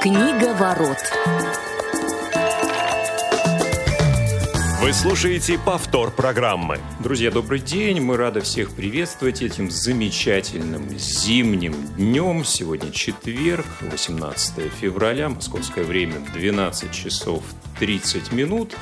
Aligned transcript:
Книга 0.00 0.54
ворот. 0.54 0.96
Вы 4.80 4.92
слушаете 4.92 5.58
повтор 5.58 6.12
программы. 6.12 6.78
Друзья, 7.00 7.32
добрый 7.32 7.58
день. 7.58 8.00
Мы 8.00 8.16
рады 8.16 8.40
всех 8.40 8.70
приветствовать 8.70 9.42
этим 9.42 9.72
замечательным 9.72 10.96
зимним 10.96 11.74
днем. 11.96 12.44
Сегодня 12.44 12.92
четверг, 12.92 13.66
18 13.80 14.72
февраля, 14.72 15.30
московское 15.30 15.82
время 15.82 16.20
12 16.32 16.92
часов 16.92 17.42
30 17.80 18.30
минут. 18.30 18.76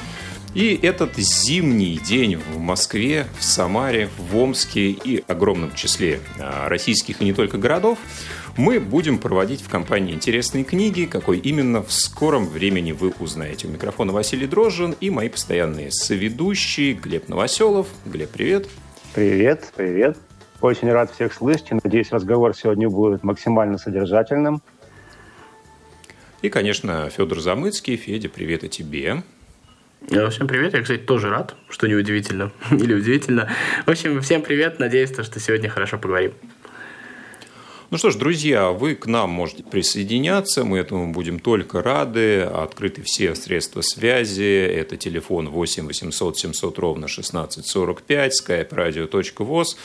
И 0.57 0.79
этот 0.83 1.17
зимний 1.17 1.99
день 1.99 2.37
в 2.37 2.59
Москве, 2.59 3.27
в 3.39 3.45
Самаре, 3.45 4.09
в 4.17 4.37
Омске 4.37 4.91
и 4.91 5.23
огромном 5.29 5.75
числе 5.75 6.21
а, 6.39 6.69
российских 6.71 7.21
и 7.21 7.25
не 7.25 7.35
только 7.35 7.59
городов 7.59 7.99
мы 8.57 8.81
будем 8.81 9.19
проводить 9.19 9.61
в 9.61 9.69
компании 9.69 10.15
интересные 10.15 10.65
книги. 10.65 11.05
Какой 11.05 11.39
именно 11.39 11.83
в 11.83 11.93
скором 11.93 12.47
времени 12.47 12.93
вы 12.93 13.13
узнаете. 13.21 13.69
У 13.69 13.71
микрофона 13.71 14.13
Василий 14.13 14.47
Дрожжин 14.47 14.95
и 15.01 15.11
мои 15.11 15.29
постоянные 15.29 15.91
соведущие 15.91 16.95
Глеб 16.95 17.29
Новоселов. 17.29 17.89
Глеб, 18.07 18.31
привет. 18.31 18.69
Привет, 19.15 19.73
привет. 19.77 20.17
Очень 20.61 20.91
рад 20.91 21.13
всех 21.13 21.35
слышать. 21.35 21.71
Надеюсь, 21.85 22.11
разговор 22.13 22.57
сегодня 22.57 22.89
будет 22.89 23.23
максимально 23.23 23.79
содержательным. 23.79 24.63
И, 26.43 26.49
конечно, 26.49 27.11
Федор 27.11 27.41
Замыцкий. 27.41 27.97
Федя, 27.97 28.29
привет 28.29 28.65
и 28.65 28.69
тебе. 28.69 29.23
Всем 30.09 30.47
привет, 30.47 30.75
я, 30.75 30.83
кстати, 30.83 31.01
тоже 31.01 31.31
рад, 31.31 31.57
что 31.69 31.89
неудивительно 31.89 32.53
или 32.71 32.95
удивительно. 32.95 33.51
В 33.87 33.91
общем, 33.91 34.21
всем 34.21 34.43
привет, 34.43 34.79
надеюсь, 34.79 35.11
что 35.11 35.41
сегодня 35.41 35.69
хорошо 35.69 35.99
поговорим. 35.99 36.33
Ну 37.89 37.99
что 37.99 38.11
ж, 38.11 38.17
друзья, 38.17 38.71
вы 38.73 38.97
к 38.97 39.07
нам 39.07 39.31
можете 39.31 39.63
присоединяться, 39.63 40.65
мы 40.65 40.79
этому 40.79 41.13
будем 41.13 41.39
только 41.39 41.83
рады. 41.83 42.41
Открыты 42.41 43.03
все 43.05 43.37
средства 43.37 43.81
связи. 43.81 44.43
Это 44.43 44.97
телефон 44.97 45.49
8 45.49 45.87
800 45.87 46.37
700 46.37 46.79
ровно 46.81 47.07
1645, 47.07 48.43
skype 48.43 48.71
radio.voz. 48.71 49.77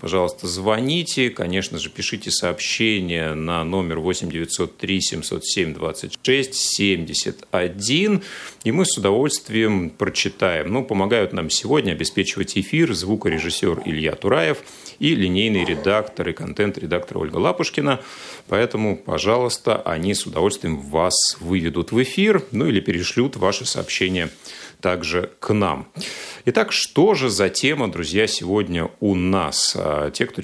Пожалуйста, 0.00 0.46
звоните, 0.46 1.28
конечно 1.28 1.78
же, 1.78 1.90
пишите 1.90 2.30
сообщения 2.30 3.34
на 3.34 3.62
номер 3.64 3.98
8 3.98 4.30
903 4.30 5.00
707 5.02 5.74
26 5.74 6.54
71, 6.54 8.22
и 8.64 8.72
мы 8.72 8.86
с 8.86 8.96
удовольствием 8.96 9.90
прочитаем. 9.90 10.72
Ну, 10.72 10.84
помогают 10.84 11.34
нам 11.34 11.50
сегодня 11.50 11.92
обеспечивать 11.92 12.56
эфир 12.56 12.94
звукорежиссер 12.94 13.82
Илья 13.84 14.14
Тураев 14.14 14.62
и 15.00 15.14
линейный 15.14 15.66
редактор 15.66 16.30
и 16.30 16.32
контент-редактор 16.32 17.18
Ольга 17.18 17.36
Лапушкина. 17.36 18.00
Поэтому, 18.48 18.96
пожалуйста, 18.96 19.82
они 19.82 20.14
с 20.14 20.24
удовольствием 20.24 20.80
вас 20.80 21.36
выведут 21.40 21.92
в 21.92 22.02
эфир, 22.02 22.42
ну 22.52 22.66
или 22.66 22.80
перешлют 22.80 23.36
ваши 23.36 23.66
сообщения 23.66 24.30
также 24.80 25.30
к 25.40 25.52
нам. 25.52 25.86
Итак, 26.46 26.72
что 26.72 27.14
же 27.14 27.28
за 27.28 27.48
тема, 27.48 27.90
друзья, 27.90 28.26
сегодня 28.26 28.90
у 29.00 29.14
нас? 29.14 29.74
А, 29.76 30.10
те, 30.10 30.26
кто 30.26 30.42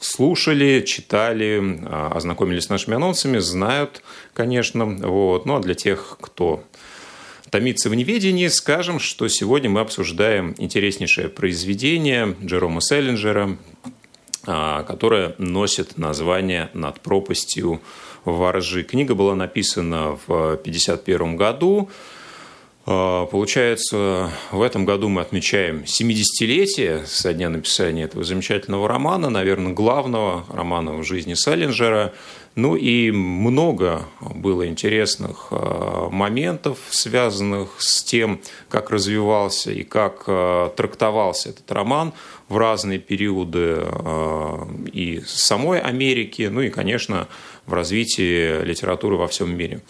слушали, 0.00 0.82
читали, 0.86 1.80
а, 1.84 2.12
ознакомились 2.14 2.64
с 2.64 2.68
нашими 2.68 2.96
анонсами, 2.96 3.38
знают, 3.38 4.02
конечно. 4.32 4.84
Вот. 4.84 5.46
Ну 5.46 5.56
а 5.56 5.60
для 5.60 5.74
тех, 5.74 6.18
кто 6.20 6.62
томится 7.50 7.88
в 7.88 7.94
неведении, 7.94 8.48
скажем, 8.48 8.98
что 8.98 9.28
сегодня 9.28 9.70
мы 9.70 9.80
обсуждаем 9.80 10.54
интереснейшее 10.58 11.28
произведение 11.28 12.36
Джерома 12.42 12.80
Селлинджера, 12.80 13.56
а, 14.46 14.82
которое 14.82 15.34
носит 15.38 15.96
название 15.96 16.70
«Над 16.74 17.00
пропастью 17.00 17.80
воржи». 18.24 18.82
Книга 18.82 19.14
была 19.14 19.34
написана 19.34 20.18
в 20.26 20.54
1951 20.54 21.36
году. 21.36 21.90
А, 22.86 23.26
получается, 23.26 24.30
в 24.50 24.60
этом 24.60 24.84
году 24.84 25.08
мы 25.08 25.22
отмечаем 25.22 25.84
70-летие 25.84 27.06
со 27.06 27.32
дня 27.32 27.48
написания 27.48 28.04
этого 28.04 28.24
замечательного 28.24 28.88
романа, 28.88 29.30
наверное, 29.30 29.72
главного 29.72 30.44
романа 30.50 30.92
в 30.92 31.02
жизни 31.02 31.34
Селлинджера. 31.34 32.12
Ну 32.56 32.76
и 32.76 33.10
много 33.10 34.06
было 34.20 34.68
интересных 34.68 35.48
а, 35.50 36.10
моментов, 36.10 36.78
связанных 36.90 37.70
с 37.78 38.04
тем, 38.04 38.40
как 38.68 38.90
развивался 38.90 39.72
и 39.72 39.82
как 39.82 40.24
а, 40.26 40.68
трактовался 40.70 41.48
этот 41.48 41.70
роман 41.72 42.12
в 42.54 42.56
разные 42.56 43.00
периоды 43.00 43.82
и 44.92 45.20
самой 45.26 45.80
Америки, 45.80 46.42
ну 46.42 46.60
и, 46.60 46.70
конечно, 46.70 47.26
в 47.66 47.72
развитии 47.72 48.62
литературы 48.64 49.16
во 49.16 49.26
всем 49.26 49.56
мире. 49.56 49.80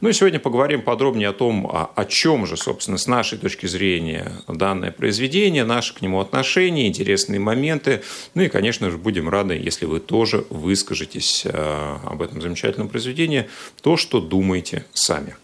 Ну 0.00 0.08
и 0.08 0.14
сегодня 0.14 0.40
поговорим 0.40 0.80
подробнее 0.80 1.28
о 1.28 1.32
том, 1.34 1.66
о, 1.66 1.90
о 1.94 2.04
чем 2.06 2.46
же, 2.46 2.56
собственно, 2.56 2.96
с 2.96 3.06
нашей 3.06 3.36
точки 3.36 3.66
зрения 3.66 4.32
данное 4.48 4.90
произведение, 4.90 5.64
наши 5.64 5.94
к 5.94 6.00
нему 6.00 6.18
отношения, 6.20 6.88
интересные 6.88 7.40
моменты. 7.40 8.02
Ну 8.34 8.40
и, 8.42 8.48
конечно 8.48 8.90
же, 8.90 8.96
будем 8.96 9.28
рады, 9.28 9.54
если 9.54 9.84
вы 9.84 10.00
тоже 10.00 10.46
выскажетесь 10.48 11.42
э, 11.44 11.96
об 12.04 12.22
этом 12.22 12.40
замечательном 12.40 12.88
произведении, 12.88 13.48
то, 13.82 13.98
что 13.98 14.20
думаете 14.20 14.86
сами. 14.94 15.36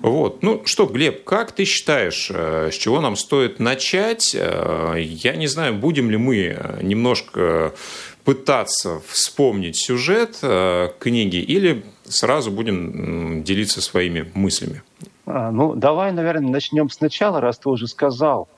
Вот. 0.00 0.42
Ну 0.42 0.62
что, 0.64 0.86
Глеб, 0.86 1.24
как 1.24 1.52
ты 1.52 1.64
считаешь, 1.64 2.30
э, 2.32 2.70
с 2.72 2.74
чего 2.74 3.00
нам 3.00 3.16
стоит 3.16 3.58
начать? 3.58 4.34
Э, 4.34 4.94
я 4.98 5.36
не 5.36 5.46
знаю, 5.46 5.74
будем 5.74 6.10
ли 6.10 6.16
мы 6.16 6.78
немножко 6.82 7.72
пытаться 8.24 9.00
вспомнить 9.06 9.76
сюжет 9.76 10.38
э, 10.42 10.90
книги 10.98 11.38
или 11.38 11.84
сразу 12.04 12.50
будем 12.50 13.42
делиться 13.42 13.80
своими 13.80 14.30
мыслями? 14.34 14.82
А, 15.26 15.50
ну, 15.50 15.74
давай, 15.74 16.12
наверное, 16.12 16.50
начнем 16.50 16.88
сначала, 16.90 17.40
раз 17.40 17.58
ты 17.58 17.68
уже 17.68 17.86
сказал 17.86 18.48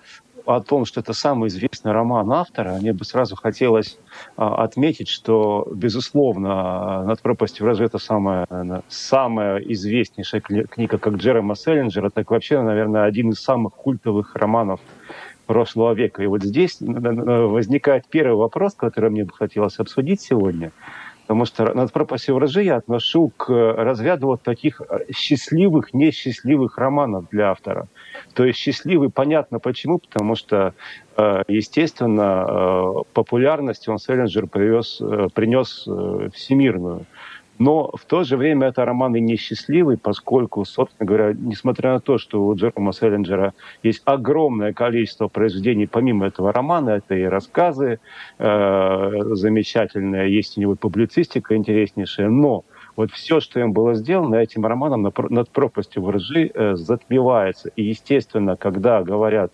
о 0.56 0.60
том, 0.60 0.84
что 0.84 1.00
это 1.00 1.12
самый 1.12 1.48
известный 1.48 1.92
роман 1.92 2.30
автора, 2.32 2.78
мне 2.80 2.92
бы 2.92 3.04
сразу 3.04 3.36
хотелось 3.36 3.98
а, 4.36 4.62
отметить, 4.64 5.08
что, 5.08 5.68
безусловно, 5.74 7.04
«Над 7.04 7.20
пропастью 7.20 7.66
разве 7.66 7.86
это 7.86 7.98
самая, 7.98 8.46
самая 8.88 9.58
известнейшая 9.58 10.40
книга 10.40 10.98
как 10.98 11.14
Джерома 11.14 11.54
Селлинджера, 11.54 12.10
так 12.10 12.30
вообще, 12.30 12.60
наверное, 12.62 13.04
один 13.04 13.30
из 13.30 13.40
самых 13.40 13.74
культовых 13.74 14.34
романов 14.34 14.80
прошлого 15.46 15.94
века. 15.94 16.22
И 16.22 16.26
вот 16.26 16.44
здесь 16.44 16.76
возникает 16.80 18.06
первый 18.08 18.36
вопрос, 18.36 18.74
который 18.74 19.10
мне 19.10 19.24
бы 19.24 19.32
хотелось 19.32 19.80
обсудить 19.80 20.20
сегодня. 20.20 20.70
Потому 21.30 21.44
что 21.44 21.72
над 21.74 21.92
пропастью 21.92 22.34
вражи 22.34 22.64
я 22.64 22.78
отношу 22.78 23.28
к 23.36 23.50
разряду 23.50 24.26
вот 24.26 24.42
таких 24.42 24.82
счастливых, 25.14 25.94
несчастливых 25.94 26.76
романов 26.76 27.28
для 27.30 27.52
автора. 27.52 27.86
То 28.34 28.44
есть 28.44 28.58
счастливый, 28.58 29.10
понятно 29.10 29.60
почему, 29.60 30.00
потому 30.00 30.34
что, 30.34 30.74
э, 31.16 31.44
естественно, 31.46 32.46
э, 32.48 32.94
популярность 33.12 33.88
он 33.88 33.98
Селлинджер 33.98 34.48
привез, 34.48 35.00
э, 35.00 35.28
принес 35.32 35.86
всемирную. 36.34 37.06
Но 37.60 37.90
в 37.94 38.06
то 38.06 38.24
же 38.24 38.38
время 38.38 38.68
это 38.68 38.86
роман 38.86 39.14
и 39.16 39.20
несчастливый, 39.20 39.98
поскольку, 39.98 40.64
собственно 40.64 41.06
говоря, 41.06 41.34
несмотря 41.34 41.92
на 41.92 42.00
то, 42.00 42.16
что 42.16 42.46
у 42.46 42.54
Джерома 42.54 42.94
Селлинджера 42.94 43.52
есть 43.82 44.00
огромное 44.06 44.72
количество 44.72 45.28
произведений 45.28 45.86
помимо 45.86 46.26
этого 46.26 46.54
романа, 46.54 46.90
это 46.90 47.14
и 47.14 47.24
рассказы 47.24 48.00
э, 48.38 49.10
замечательные, 49.34 50.34
есть 50.34 50.56
у 50.56 50.60
него 50.62 50.74
публицистика 50.74 51.54
интереснейшая, 51.54 52.30
но 52.30 52.64
вот 52.96 53.10
все, 53.12 53.40
что 53.40 53.60
им 53.60 53.74
было 53.74 53.92
сделано 53.94 54.36
этим 54.36 54.64
романом 54.64 55.12
над 55.28 55.50
пропастью 55.50 56.02
воржи, 56.02 56.50
э, 56.52 56.76
затмевается. 56.76 57.68
И, 57.76 57.82
естественно, 57.82 58.56
когда 58.56 59.02
говорят 59.02 59.52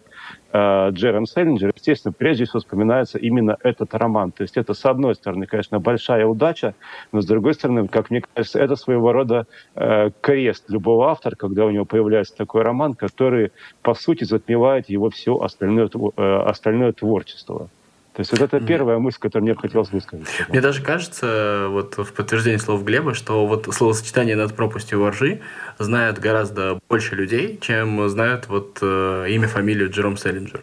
Э, 0.53 0.91
Джерем 0.91 1.27
Селлинджер, 1.27 1.73
естественно, 1.75 2.13
прежде 2.13 2.45
всего 2.45 2.61
вспоминается 2.61 3.19
именно 3.19 3.57
этот 3.63 3.95
роман. 3.95 4.33
То 4.33 4.43
есть 4.43 4.57
это, 4.57 4.73
с 4.75 4.85
одной 4.87 5.15
стороны, 5.15 5.47
конечно, 5.47 5.81
большая 5.81 6.27
удача, 6.27 6.75
но 7.13 7.21
с 7.21 7.27
другой 7.27 7.55
стороны, 7.55 7.89
как 7.89 8.11
мне 8.11 8.23
кажется, 8.35 8.59
это 8.59 8.77
своего 8.77 9.13
рода 9.13 9.47
э, 9.75 10.11
крест 10.21 10.71
любого 10.71 11.11
автора, 11.11 11.35
когда 11.35 11.67
у 11.67 11.71
него 11.71 11.85
появляется 11.85 12.37
такой 12.37 12.63
роман, 12.63 12.95
который, 12.95 13.53
по 13.83 13.95
сути, 13.95 14.25
затмевает 14.25 14.89
его 14.89 15.11
все 15.11 15.39
остальное, 15.39 15.91
э, 16.17 16.37
остальное 16.47 16.93
творчество. 16.93 17.69
То 18.17 18.21
есть 18.21 18.33
вот 18.33 18.41
это 18.41 18.61
первая 18.61 18.99
мысль, 18.99 19.19
которую 19.21 19.45
мне 19.45 19.55
хотелось 19.55 19.91
высказать. 19.91 20.27
Мне 20.49 20.63
даже 20.63 20.83
кажется, 20.83 21.67
вот 21.69 21.99
в 21.99 22.15
подтверждение 22.15 22.59
слов 22.59 22.83
Глеба, 22.83 23.13
что 23.13 23.47
вот 23.47 23.69
словосочетание 23.75 24.37
над 24.37 24.57
пропастью 24.57 25.01
воржи 25.01 25.43
знают 25.79 26.19
гораздо 26.19 26.81
больше 26.89 27.15
людей, 27.15 27.59
чем 27.61 28.09
знают 28.09 28.49
вот 28.49 28.79
э, 28.81 29.27
имя, 29.29 29.49
фамилию 29.49 29.91
Джером 29.91 30.17
Селлинджер. 30.17 30.63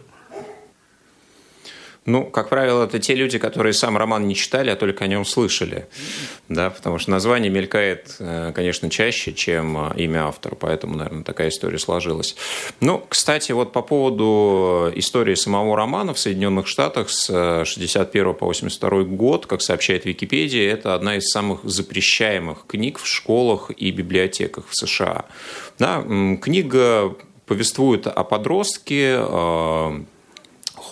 Ну, 2.06 2.26
как 2.26 2.50
правило, 2.50 2.84
это 2.84 2.98
те 2.98 3.14
люди, 3.14 3.38
которые 3.38 3.72
сам 3.72 3.96
роман 3.96 4.28
не 4.28 4.34
читали, 4.34 4.68
а 4.68 4.76
только 4.76 5.04
о 5.04 5.06
нем 5.06 5.24
слышали. 5.24 5.86
Да, 6.50 6.68
потому 6.68 6.98
что 6.98 7.10
название 7.10 7.50
мелькает, 7.50 8.16
э, 8.18 8.52
конечно, 8.54 8.90
чаще, 8.90 9.32
чем 9.32 9.90
э, 9.90 10.02
имя 10.02 10.26
автора, 10.26 10.54
поэтому, 10.54 10.96
наверное, 10.96 11.24
такая 11.24 11.48
история 11.48 11.78
сложилась. 11.78 12.36
Ну, 12.80 13.02
кстати, 13.08 13.52
вот 13.52 13.72
по 13.72 13.80
поводу 13.80 14.92
истории 14.94 15.34
самого 15.34 15.76
романа 15.76 16.12
в 16.12 16.18
Соединенных 16.18 16.66
Штатах 16.66 17.08
с 17.08 17.64
61 17.64 18.26
э, 18.26 18.34
по 18.34 18.46
82 18.46 19.04
год, 19.04 19.46
как 19.46 19.62
сообщает 19.62 20.04
Википедия, 20.04 20.70
это 20.70 20.94
одна 20.94 21.16
из 21.16 21.30
самых 21.30 21.60
запрещаемых 21.64 22.66
книг 22.66 22.98
в 22.98 23.06
школах 23.06 23.70
и 23.74 23.90
библиотеках 23.90 24.66
в 24.68 24.76
США. 24.76 25.24
Да, 25.78 26.02
книга 26.02 27.16
повествует 27.46 28.06
о 28.06 28.24
подростке, 28.24 29.18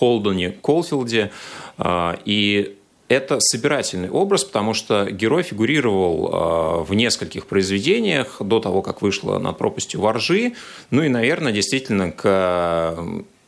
Холдоне 0.03 0.49
Колфилде. 0.49 1.31
А, 1.77 2.19
и 2.25 2.75
это 3.07 3.39
собирательный 3.39 4.09
образ, 4.09 4.43
потому 4.43 4.73
что 4.73 5.09
герой 5.09 5.43
фигурировал 5.43 6.29
а, 6.29 6.83
в 6.83 6.93
нескольких 6.93 7.45
произведениях 7.45 8.41
до 8.41 8.59
того, 8.59 8.81
как 8.81 9.01
вышла 9.01 9.39
«Над 9.39 9.57
пропастью 9.57 10.01
воржи». 10.01 10.55
Ну 10.91 11.03
и, 11.03 11.07
наверное, 11.07 11.53
действительно 11.53 12.11
к 12.11 12.97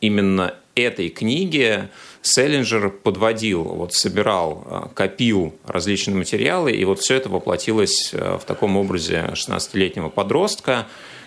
именно 0.00 0.54
этой 0.74 1.10
книге 1.10 1.90
Селлинджер 2.22 2.88
подводил, 2.88 3.62
вот 3.62 3.92
собирал, 3.92 4.64
а, 4.64 4.90
копил 4.94 5.54
различные 5.66 6.16
материалы, 6.16 6.72
и 6.72 6.86
вот 6.86 7.00
все 7.00 7.16
это 7.16 7.28
воплотилось 7.28 8.14
в 8.14 8.40
таком 8.46 8.78
образе 8.78 9.28
16-летнего 9.34 10.08
подростка, 10.08 10.86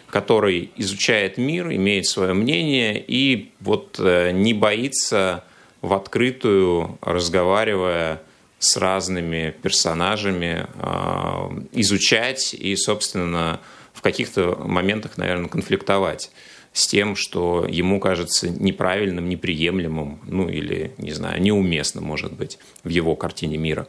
который 0.10 0.72
изучает 0.76 1.38
мир, 1.38 1.72
имеет 1.72 2.06
свое 2.06 2.34
мнение 2.34 3.04
и 3.06 3.52
вот 3.60 4.00
э, 4.00 4.32
не 4.32 4.54
боится 4.54 5.44
в 5.82 5.94
открытую, 5.94 6.98
разговаривая 7.02 8.22
с 8.58 8.76
разными 8.78 9.56
персонажами, 9.62 10.68
э, 10.76 11.66
изучать 11.74 12.54
и, 12.54 12.76
собственно, 12.76 13.62
в 13.94 14.02
каких-то 14.02 14.56
моментах, 14.66 15.18
наверное, 15.18 15.50
конфликтовать 15.50 16.32
с 16.74 16.88
тем, 16.88 17.16
что 17.16 17.66
ему 17.68 18.00
кажется 18.00 18.50
неправильным, 18.50 19.28
неприемлемым, 19.28 20.22
ну 20.26 20.50
или, 20.50 20.94
не 20.98 21.12
знаю, 21.12 21.42
неуместным, 21.42 22.04
может 22.04 22.34
быть, 22.34 22.60
в 22.84 22.90
его 22.90 23.16
картине 23.16 23.58
мира. 23.58 23.88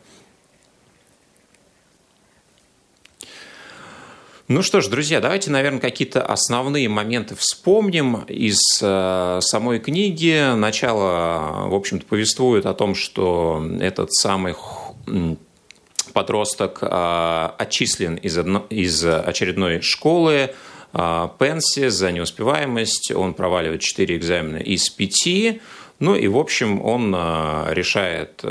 Ну 4.51 4.63
что 4.63 4.81
ж, 4.81 4.89
друзья, 4.89 5.21
давайте, 5.21 5.49
наверное, 5.53 5.79
какие-то 5.79 6.23
основные 6.27 6.89
моменты 6.89 7.37
вспомним 7.37 8.25
из 8.27 8.59
э, 8.83 9.39
самой 9.43 9.79
книги. 9.79 10.57
Начало, 10.57 11.69
в 11.69 11.75
общем-то, 11.77 12.05
повествует 12.05 12.67
о 12.67 12.75
том, 12.75 12.97
что 12.97 13.65
этот 13.79 14.13
самый 14.13 14.57
подросток 16.13 16.81
э, 16.83 17.51
отчислен 17.59 18.17
из, 18.17 18.39
одно, 18.39 18.67
из 18.71 19.05
очередной 19.05 19.83
школы 19.83 20.53
э, 20.95 21.29
Пенси 21.39 21.87
за 21.87 22.11
неуспеваемость. 22.11 23.13
Он 23.13 23.35
проваливает 23.35 23.83
4 23.83 24.17
экзамена 24.17 24.57
из 24.57 24.91
5. 24.91 25.61
Ну 26.01 26.17
и, 26.17 26.27
в 26.27 26.37
общем, 26.37 26.85
он 26.85 27.15
решает 27.15 28.43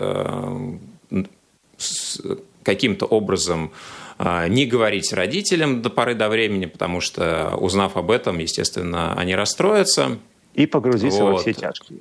каким-то 2.64 3.06
образом 3.06 3.72
а, 4.18 4.48
не 4.48 4.66
говорить 4.66 5.14
родителям 5.14 5.82
до 5.82 5.90
поры 5.90 6.14
до 6.14 6.28
времени, 6.28 6.66
потому 6.66 7.00
что, 7.00 7.56
узнав 7.58 7.96
об 7.96 8.12
этом, 8.12 8.38
естественно, 8.40 9.14
они 9.18 9.34
расстроятся. 9.34 10.20
И 10.54 10.66
погрузиться 10.66 11.24
вот. 11.24 11.32
во 11.32 11.38
все 11.40 11.54
тяжкие. 11.54 12.00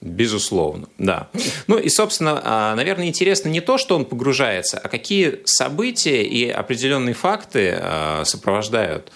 Безусловно, 0.00 0.88
да. 0.96 1.28
Ну 1.66 1.76
и, 1.76 1.88
собственно, 1.88 2.40
а, 2.42 2.74
наверное, 2.74 3.06
интересно 3.06 3.48
не 3.48 3.60
то, 3.60 3.78
что 3.78 3.96
он 3.96 4.04
погружается, 4.04 4.78
а 4.78 4.88
какие 4.88 5.40
события 5.44 6.22
и 6.22 6.48
определенные 6.48 7.14
факты 7.14 7.76
а, 7.80 8.22
сопровождают 8.24 9.12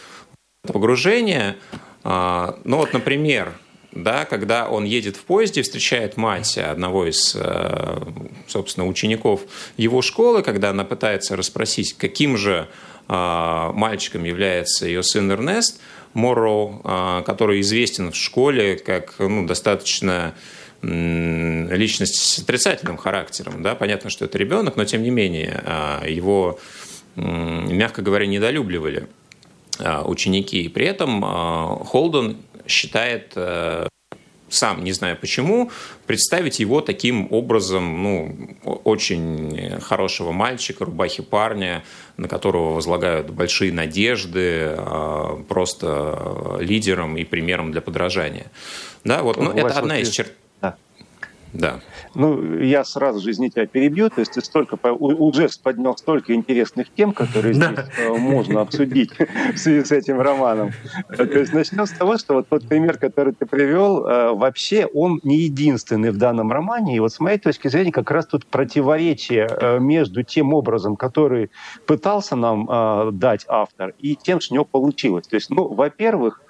погружение. 0.62 1.56
Ну 2.04 2.76
вот, 2.76 2.92
например, 2.92 3.52
да, 3.92 4.24
когда 4.24 4.68
он 4.68 4.84
едет 4.84 5.16
в 5.16 5.24
поезде, 5.24 5.62
встречает 5.62 6.16
мать 6.16 6.56
одного 6.56 7.06
из, 7.06 7.36
э, 7.38 7.98
собственно, 8.46 8.86
учеников 8.86 9.42
его 9.76 10.00
школы, 10.00 10.42
когда 10.42 10.70
она 10.70 10.84
пытается 10.84 11.36
расспросить, 11.36 11.92
каким 11.92 12.38
же 12.38 12.68
э, 13.08 13.70
мальчиком 13.74 14.24
является 14.24 14.86
ее 14.86 15.02
сын 15.02 15.30
Эрнест 15.30 15.80
Морроу, 16.14 16.80
э, 16.82 17.22
который 17.26 17.60
известен 17.60 18.12
в 18.12 18.16
школе 18.16 18.76
как 18.76 19.14
ну, 19.18 19.46
достаточно 19.46 20.34
личность 20.80 22.16
с 22.16 22.38
отрицательным 22.40 22.96
характером. 22.96 23.62
Да? 23.62 23.76
Понятно, 23.76 24.10
что 24.10 24.24
это 24.24 24.36
ребенок, 24.36 24.74
но 24.74 24.84
тем 24.84 25.04
не 25.04 25.10
менее 25.10 25.62
его, 26.08 26.58
мягко 27.14 28.02
говоря, 28.02 28.26
недолюбливали 28.26 29.06
ученики. 29.78 30.62
И 30.62 30.68
при 30.68 30.86
этом 30.86 31.22
Холден 31.84 32.36
считает 32.66 33.32
э, 33.36 33.88
сам, 34.52 34.84
не 34.84 34.92
знаю 34.92 35.16
почему, 35.16 35.70
представить 36.06 36.60
его 36.60 36.80
таким 36.80 37.28
образом, 37.30 38.02
ну, 38.02 38.56
очень 38.84 39.80
хорошего 39.80 40.32
мальчика, 40.32 40.84
рубахи 40.84 41.22
парня, 41.22 41.84
на 42.16 42.28
которого 42.28 42.74
возлагают 42.74 43.30
большие 43.30 43.72
надежды, 43.72 44.74
э, 44.76 45.36
просто 45.48 46.58
лидером 46.60 47.16
и 47.16 47.24
примером 47.24 47.72
для 47.72 47.80
подражания. 47.80 48.46
Да, 49.04 49.22
вот, 49.22 49.36
ну, 49.38 49.50
это 49.50 49.78
одна 49.78 49.98
из 49.98 50.10
черт. 50.10 50.32
Да. 51.52 51.80
Ну, 52.14 52.58
я 52.58 52.84
сразу 52.84 53.20
же, 53.20 53.30
извините, 53.30 53.54
тебя 53.54 53.66
перебью. 53.66 54.10
То 54.10 54.20
есть 54.20 54.32
ты 54.32 54.40
столько, 54.40 54.78
уже 54.92 55.48
поднял 55.62 55.96
столько 55.96 56.34
интересных 56.34 56.88
тем, 56.94 57.12
которые 57.12 57.54
здесь 57.54 57.68
э, 57.98 58.08
можно 58.08 58.62
обсудить 58.62 59.10
в 59.54 59.58
связи 59.58 59.84
с 59.84 59.92
этим 59.92 60.20
романом. 60.20 60.70
То 61.14 61.24
есть 61.24 61.52
начнем 61.52 61.86
с 61.86 61.90
того, 61.90 62.16
что 62.16 62.34
вот 62.34 62.48
тот 62.48 62.66
пример, 62.66 62.96
который 62.96 63.34
ты 63.34 63.44
привел, 63.44 64.06
э, 64.06 64.32
вообще 64.32 64.86
он 64.86 65.20
не 65.22 65.38
единственный 65.40 66.10
в 66.10 66.16
данном 66.16 66.50
романе. 66.52 66.96
И 66.96 67.00
вот 67.00 67.12
с 67.12 67.20
моей 67.20 67.38
точки 67.38 67.68
зрения 67.68 67.92
как 67.92 68.10
раз 68.10 68.26
тут 68.26 68.46
противоречие 68.46 69.46
э, 69.48 69.78
между 69.78 70.22
тем 70.22 70.54
образом, 70.54 70.96
который 70.96 71.50
пытался 71.86 72.36
нам 72.36 73.18
дать 73.18 73.44
автор, 73.48 73.94
и 73.98 74.16
тем, 74.16 74.40
что 74.40 74.54
у 74.54 74.56
него 74.56 74.64
получилось. 74.64 75.26
То 75.26 75.36
есть, 75.36 75.50
ну, 75.50 75.68
во-первых, 75.68 76.40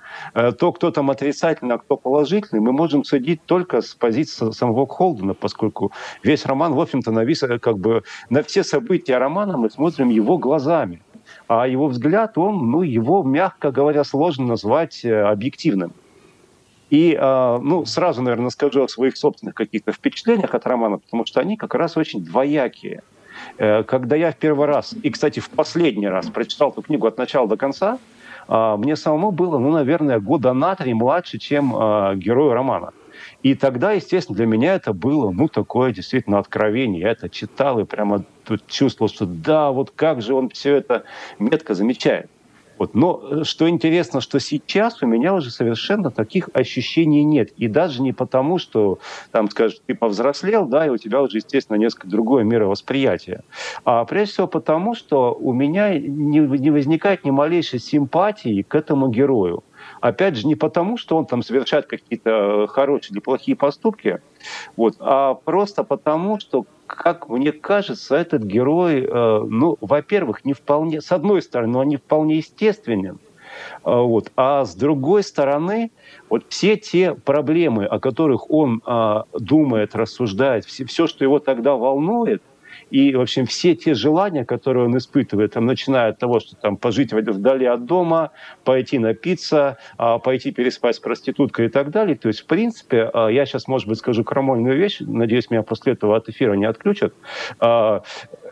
то, 0.58 0.72
кто 0.72 0.90
там 0.90 1.10
отрицательный, 1.10 1.74
а 1.74 1.78
кто 1.78 1.96
положительный, 1.96 2.60
мы 2.60 2.72
можем 2.72 3.04
судить 3.04 3.44
только 3.44 3.80
с 3.80 3.94
позиции 3.94 4.50
самого 4.50 4.86
Холдена, 4.86 5.34
поскольку 5.34 5.92
весь 6.22 6.46
роман, 6.46 6.74
в 6.74 6.80
общем-то, 6.80 7.10
навис 7.10 7.42
э, 7.42 7.58
как 7.58 7.78
бы 7.78 8.02
на 8.30 8.42
все 8.42 8.64
события 8.64 9.18
романа 9.18 9.56
мы 9.56 9.70
смотрим 9.70 10.10
его 10.10 10.38
глазами. 10.38 11.02
А 11.48 11.66
его 11.66 11.86
взгляд, 11.88 12.36
он, 12.38 12.70
ну, 12.70 12.82
его, 12.82 13.22
мягко 13.22 13.70
говоря, 13.70 14.04
сложно 14.04 14.46
назвать 14.46 15.04
э, 15.04 15.22
объективным. 15.22 15.92
И, 16.90 17.16
ну, 17.18 17.86
сразу, 17.86 18.20
наверное, 18.20 18.50
скажу 18.50 18.84
о 18.84 18.88
своих 18.88 19.16
собственных 19.16 19.54
каких-то 19.54 19.92
впечатлениях 19.92 20.54
от 20.54 20.66
романа, 20.66 20.98
потому 20.98 21.24
что 21.24 21.40
они 21.40 21.56
как 21.56 21.74
раз 21.74 21.96
очень 21.96 22.22
двоякие. 22.22 23.02
Когда 23.56 24.14
я 24.14 24.30
в 24.30 24.36
первый 24.36 24.66
раз, 24.66 24.94
и, 25.02 25.08
кстати, 25.08 25.40
в 25.40 25.48
последний 25.48 26.08
раз 26.08 26.26
прочитал 26.26 26.68
эту 26.68 26.82
книгу 26.82 27.06
от 27.06 27.16
начала 27.16 27.48
до 27.48 27.56
конца, 27.56 27.98
мне 28.48 28.96
самому 28.96 29.30
было, 29.30 29.58
ну, 29.58 29.70
наверное, 29.70 30.20
года 30.20 30.52
на 30.52 30.74
три 30.74 30.94
младше, 30.94 31.38
чем 31.38 31.74
э, 31.74 32.16
герою 32.16 32.52
романа. 32.52 32.92
И 33.42 33.54
тогда, 33.54 33.92
естественно, 33.92 34.36
для 34.36 34.46
меня 34.46 34.74
это 34.74 34.92
было, 34.92 35.30
ну, 35.30 35.48
такое 35.48 35.92
действительно 35.92 36.38
откровение. 36.38 37.00
Я 37.00 37.10
это 37.10 37.28
читал 37.28 37.78
и 37.78 37.84
прямо 37.84 38.24
чувствовал, 38.66 39.08
что 39.08 39.26
да, 39.26 39.70
вот 39.70 39.90
как 39.90 40.22
же 40.22 40.34
он 40.34 40.48
все 40.50 40.76
это 40.76 41.04
метко 41.38 41.74
замечает. 41.74 42.30
Вот. 42.82 42.94
Но 42.94 43.22
э, 43.22 43.44
что 43.44 43.68
интересно, 43.68 44.20
что 44.20 44.40
сейчас 44.40 45.04
у 45.04 45.06
меня 45.06 45.34
уже 45.34 45.50
совершенно 45.50 46.10
таких 46.10 46.50
ощущений 46.52 47.22
нет. 47.22 47.52
И 47.52 47.68
даже 47.68 48.02
не 48.02 48.12
потому, 48.12 48.58
что, 48.58 48.98
там, 49.30 49.48
скажешь, 49.48 49.78
ты 49.86 49.94
повзрослел, 49.94 50.66
да, 50.66 50.86
и 50.86 50.88
у 50.88 50.96
тебя 50.96 51.22
уже, 51.22 51.36
естественно, 51.36 51.76
несколько 51.76 52.08
другое 52.08 52.42
мировосприятие. 52.42 53.44
А 53.84 54.04
прежде 54.04 54.32
всего 54.32 54.46
потому, 54.48 54.96
что 54.96 55.32
у 55.32 55.52
меня 55.52 55.96
не, 55.96 56.40
не 56.40 56.70
возникает 56.72 57.24
ни 57.24 57.30
малейшей 57.30 57.78
симпатии 57.78 58.62
к 58.62 58.74
этому 58.74 59.08
герою. 59.08 59.62
Опять 60.02 60.36
же, 60.36 60.48
не 60.48 60.56
потому, 60.56 60.96
что 60.96 61.16
он 61.16 61.26
там 61.26 61.44
совершает 61.44 61.86
какие-то 61.86 62.66
хорошие 62.68 63.12
или 63.12 63.20
плохие 63.20 63.56
поступки, 63.56 64.20
вот, 64.76 64.96
а 64.98 65.34
просто 65.34 65.84
потому, 65.84 66.40
что, 66.40 66.66
как 66.88 67.28
мне 67.28 67.52
кажется, 67.52 68.16
этот 68.16 68.42
герой, 68.42 69.06
э, 69.08 69.42
ну, 69.48 69.78
во-первых, 69.80 70.44
не 70.44 70.54
вполне, 70.54 71.00
с 71.00 71.12
одной 71.12 71.40
стороны, 71.40 71.78
он 71.78 71.86
не 71.86 71.98
вполне 71.98 72.38
естественен, 72.38 73.20
э, 73.84 73.94
вот. 73.94 74.32
А 74.34 74.64
с 74.64 74.74
другой 74.74 75.22
стороны, 75.22 75.92
вот 76.28 76.46
все 76.48 76.76
те 76.76 77.14
проблемы, 77.14 77.84
о 77.84 78.00
которых 78.00 78.50
он 78.50 78.82
э, 78.84 79.22
думает, 79.38 79.94
рассуждает, 79.94 80.64
все, 80.64 80.84
все, 80.84 81.06
что 81.06 81.22
его 81.22 81.38
тогда 81.38 81.76
волнует, 81.76 82.42
И, 82.92 83.14
в 83.14 83.22
общем, 83.22 83.46
все 83.46 83.74
те 83.74 83.94
желания, 83.94 84.44
которые 84.44 84.84
он 84.84 84.96
испытывает, 84.98 85.54
там, 85.54 85.64
начиная 85.64 86.10
от 86.10 86.18
того, 86.18 86.40
что 86.40 86.56
там 86.56 86.76
пожить 86.76 87.12
вдали 87.12 87.64
от 87.64 87.86
дома, 87.86 88.32
пойти 88.64 88.98
напиться, 88.98 89.78
а, 89.96 90.18
пойти 90.18 90.52
переспать 90.52 90.96
с 90.96 91.00
проституткой 91.00 91.66
и 91.66 91.68
так 91.70 91.90
далее. 91.90 92.16
То 92.16 92.28
есть, 92.28 92.40
в 92.40 92.46
принципе, 92.46 93.10
а, 93.12 93.28
я 93.28 93.46
сейчас, 93.46 93.66
может 93.66 93.88
быть, 93.88 93.96
скажу 93.96 94.24
крамольную 94.24 94.76
вещь, 94.76 94.98
надеюсь, 95.00 95.50
меня 95.50 95.62
после 95.62 95.94
этого 95.94 96.16
от 96.16 96.28
эфира 96.28 96.52
не 96.52 96.66
отключат. 96.66 97.14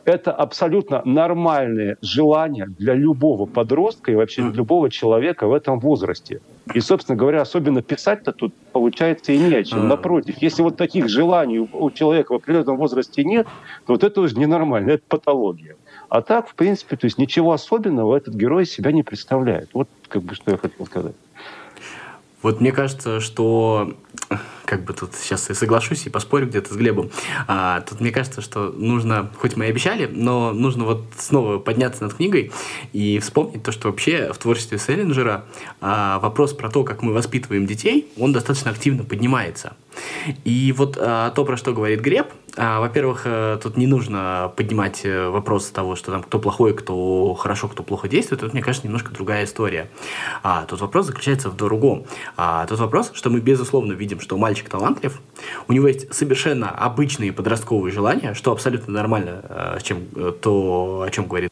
А, 0.04 0.10
это 0.10 0.32
абсолютно 0.32 1.02
нормальные 1.04 1.96
желания 2.02 2.66
для 2.66 2.94
любого 2.94 3.46
подростка 3.46 4.12
и 4.12 4.14
вообще 4.14 4.42
для 4.42 4.52
любого 4.52 4.90
человека 4.90 5.46
в 5.46 5.52
этом 5.52 5.78
возрасте. 5.80 6.40
И, 6.74 6.80
собственно 6.80 7.16
говоря, 7.16 7.40
особенно 7.42 7.82
писать-то 7.82 8.32
тут 8.32 8.54
получается 8.72 9.32
и 9.32 9.38
не 9.38 9.54
о 9.54 9.64
чем. 9.64 9.88
Напротив, 9.88 10.36
если 10.40 10.62
вот 10.62 10.76
таких 10.76 11.08
желаний 11.08 11.58
у 11.58 11.90
человека 11.90 12.32
в 12.32 12.36
определенном 12.36 12.76
возрасте 12.76 13.24
нет, 13.24 13.46
то 13.86 13.94
вот 13.94 14.04
это 14.04 14.20
уже 14.20 14.36
ненормально, 14.36 14.92
это 14.92 15.02
патология. 15.08 15.76
А 16.08 16.22
так, 16.22 16.48
в 16.48 16.54
принципе, 16.54 16.96
то 16.96 17.06
есть 17.06 17.18
ничего 17.18 17.52
особенного 17.52 18.16
этот 18.16 18.34
герой 18.34 18.66
себя 18.66 18.92
не 18.92 19.02
представляет. 19.02 19.70
Вот 19.72 19.88
как 20.08 20.22
бы 20.22 20.34
что 20.34 20.50
я 20.50 20.56
хотел 20.56 20.86
сказать. 20.86 21.14
Вот 22.42 22.60
мне 22.60 22.72
кажется, 22.72 23.20
что 23.20 23.94
как 24.70 24.84
бы 24.84 24.92
тут 24.92 25.16
сейчас 25.16 25.48
я 25.48 25.56
соглашусь 25.56 26.06
и 26.06 26.10
поспорю 26.10 26.46
где-то 26.46 26.72
с 26.72 26.76
Глебом. 26.76 27.10
А, 27.48 27.80
тут 27.80 27.98
мне 27.98 28.12
кажется, 28.12 28.40
что 28.40 28.70
нужно, 28.70 29.28
хоть 29.36 29.56
мы 29.56 29.66
и 29.66 29.68
обещали, 29.68 30.06
но 30.06 30.52
нужно 30.52 30.84
вот 30.84 31.06
снова 31.18 31.58
подняться 31.58 32.04
над 32.04 32.14
книгой 32.14 32.52
и 32.92 33.18
вспомнить 33.18 33.64
то, 33.64 33.72
что 33.72 33.88
вообще 33.88 34.32
в 34.32 34.38
творчестве 34.38 34.78
Селлинджера 34.78 35.44
а, 35.80 36.20
вопрос 36.20 36.54
про 36.54 36.70
то, 36.70 36.84
как 36.84 37.02
мы 37.02 37.12
воспитываем 37.12 37.66
детей, 37.66 38.12
он 38.16 38.32
достаточно 38.32 38.70
активно 38.70 39.02
поднимается. 39.02 39.72
И 40.44 40.72
вот 40.76 40.96
а, 41.00 41.30
то, 41.30 41.44
про 41.44 41.56
что 41.56 41.72
говорит 41.72 42.00
Греб, 42.00 42.28
а, 42.56 42.80
во-первых, 42.80 43.22
а, 43.24 43.58
тут 43.58 43.76
не 43.76 43.86
нужно 43.86 44.52
поднимать 44.56 45.02
э, 45.04 45.28
вопрос 45.28 45.66
того, 45.70 45.96
что 45.96 46.12
там 46.12 46.22
кто 46.22 46.38
плохой, 46.38 46.74
кто 46.74 47.34
хорошо, 47.34 47.68
кто 47.68 47.82
плохо 47.82 48.08
действует. 48.08 48.40
Тут, 48.40 48.52
мне 48.52 48.62
кажется, 48.62 48.86
немножко 48.86 49.12
другая 49.12 49.44
история. 49.44 49.90
А, 50.42 50.64
тут 50.64 50.80
вопрос 50.80 51.06
заключается 51.06 51.48
в 51.48 51.56
другом. 51.56 52.06
А, 52.36 52.66
тут 52.66 52.78
вопрос, 52.78 53.10
что 53.14 53.30
мы, 53.30 53.40
безусловно, 53.40 53.92
видим, 53.92 54.20
что 54.20 54.36
мальчик 54.36 54.68
талантлив, 54.68 55.20
у 55.68 55.72
него 55.72 55.88
есть 55.88 56.12
совершенно 56.12 56.70
обычные 56.70 57.32
подростковые 57.32 57.92
желания, 57.92 58.34
что 58.34 58.52
абсолютно 58.52 58.92
нормально, 58.92 59.42
а, 59.48 59.78
чем, 59.80 60.08
э, 60.16 60.32
то, 60.40 61.04
о 61.06 61.10
чем 61.10 61.26
говорит 61.26 61.49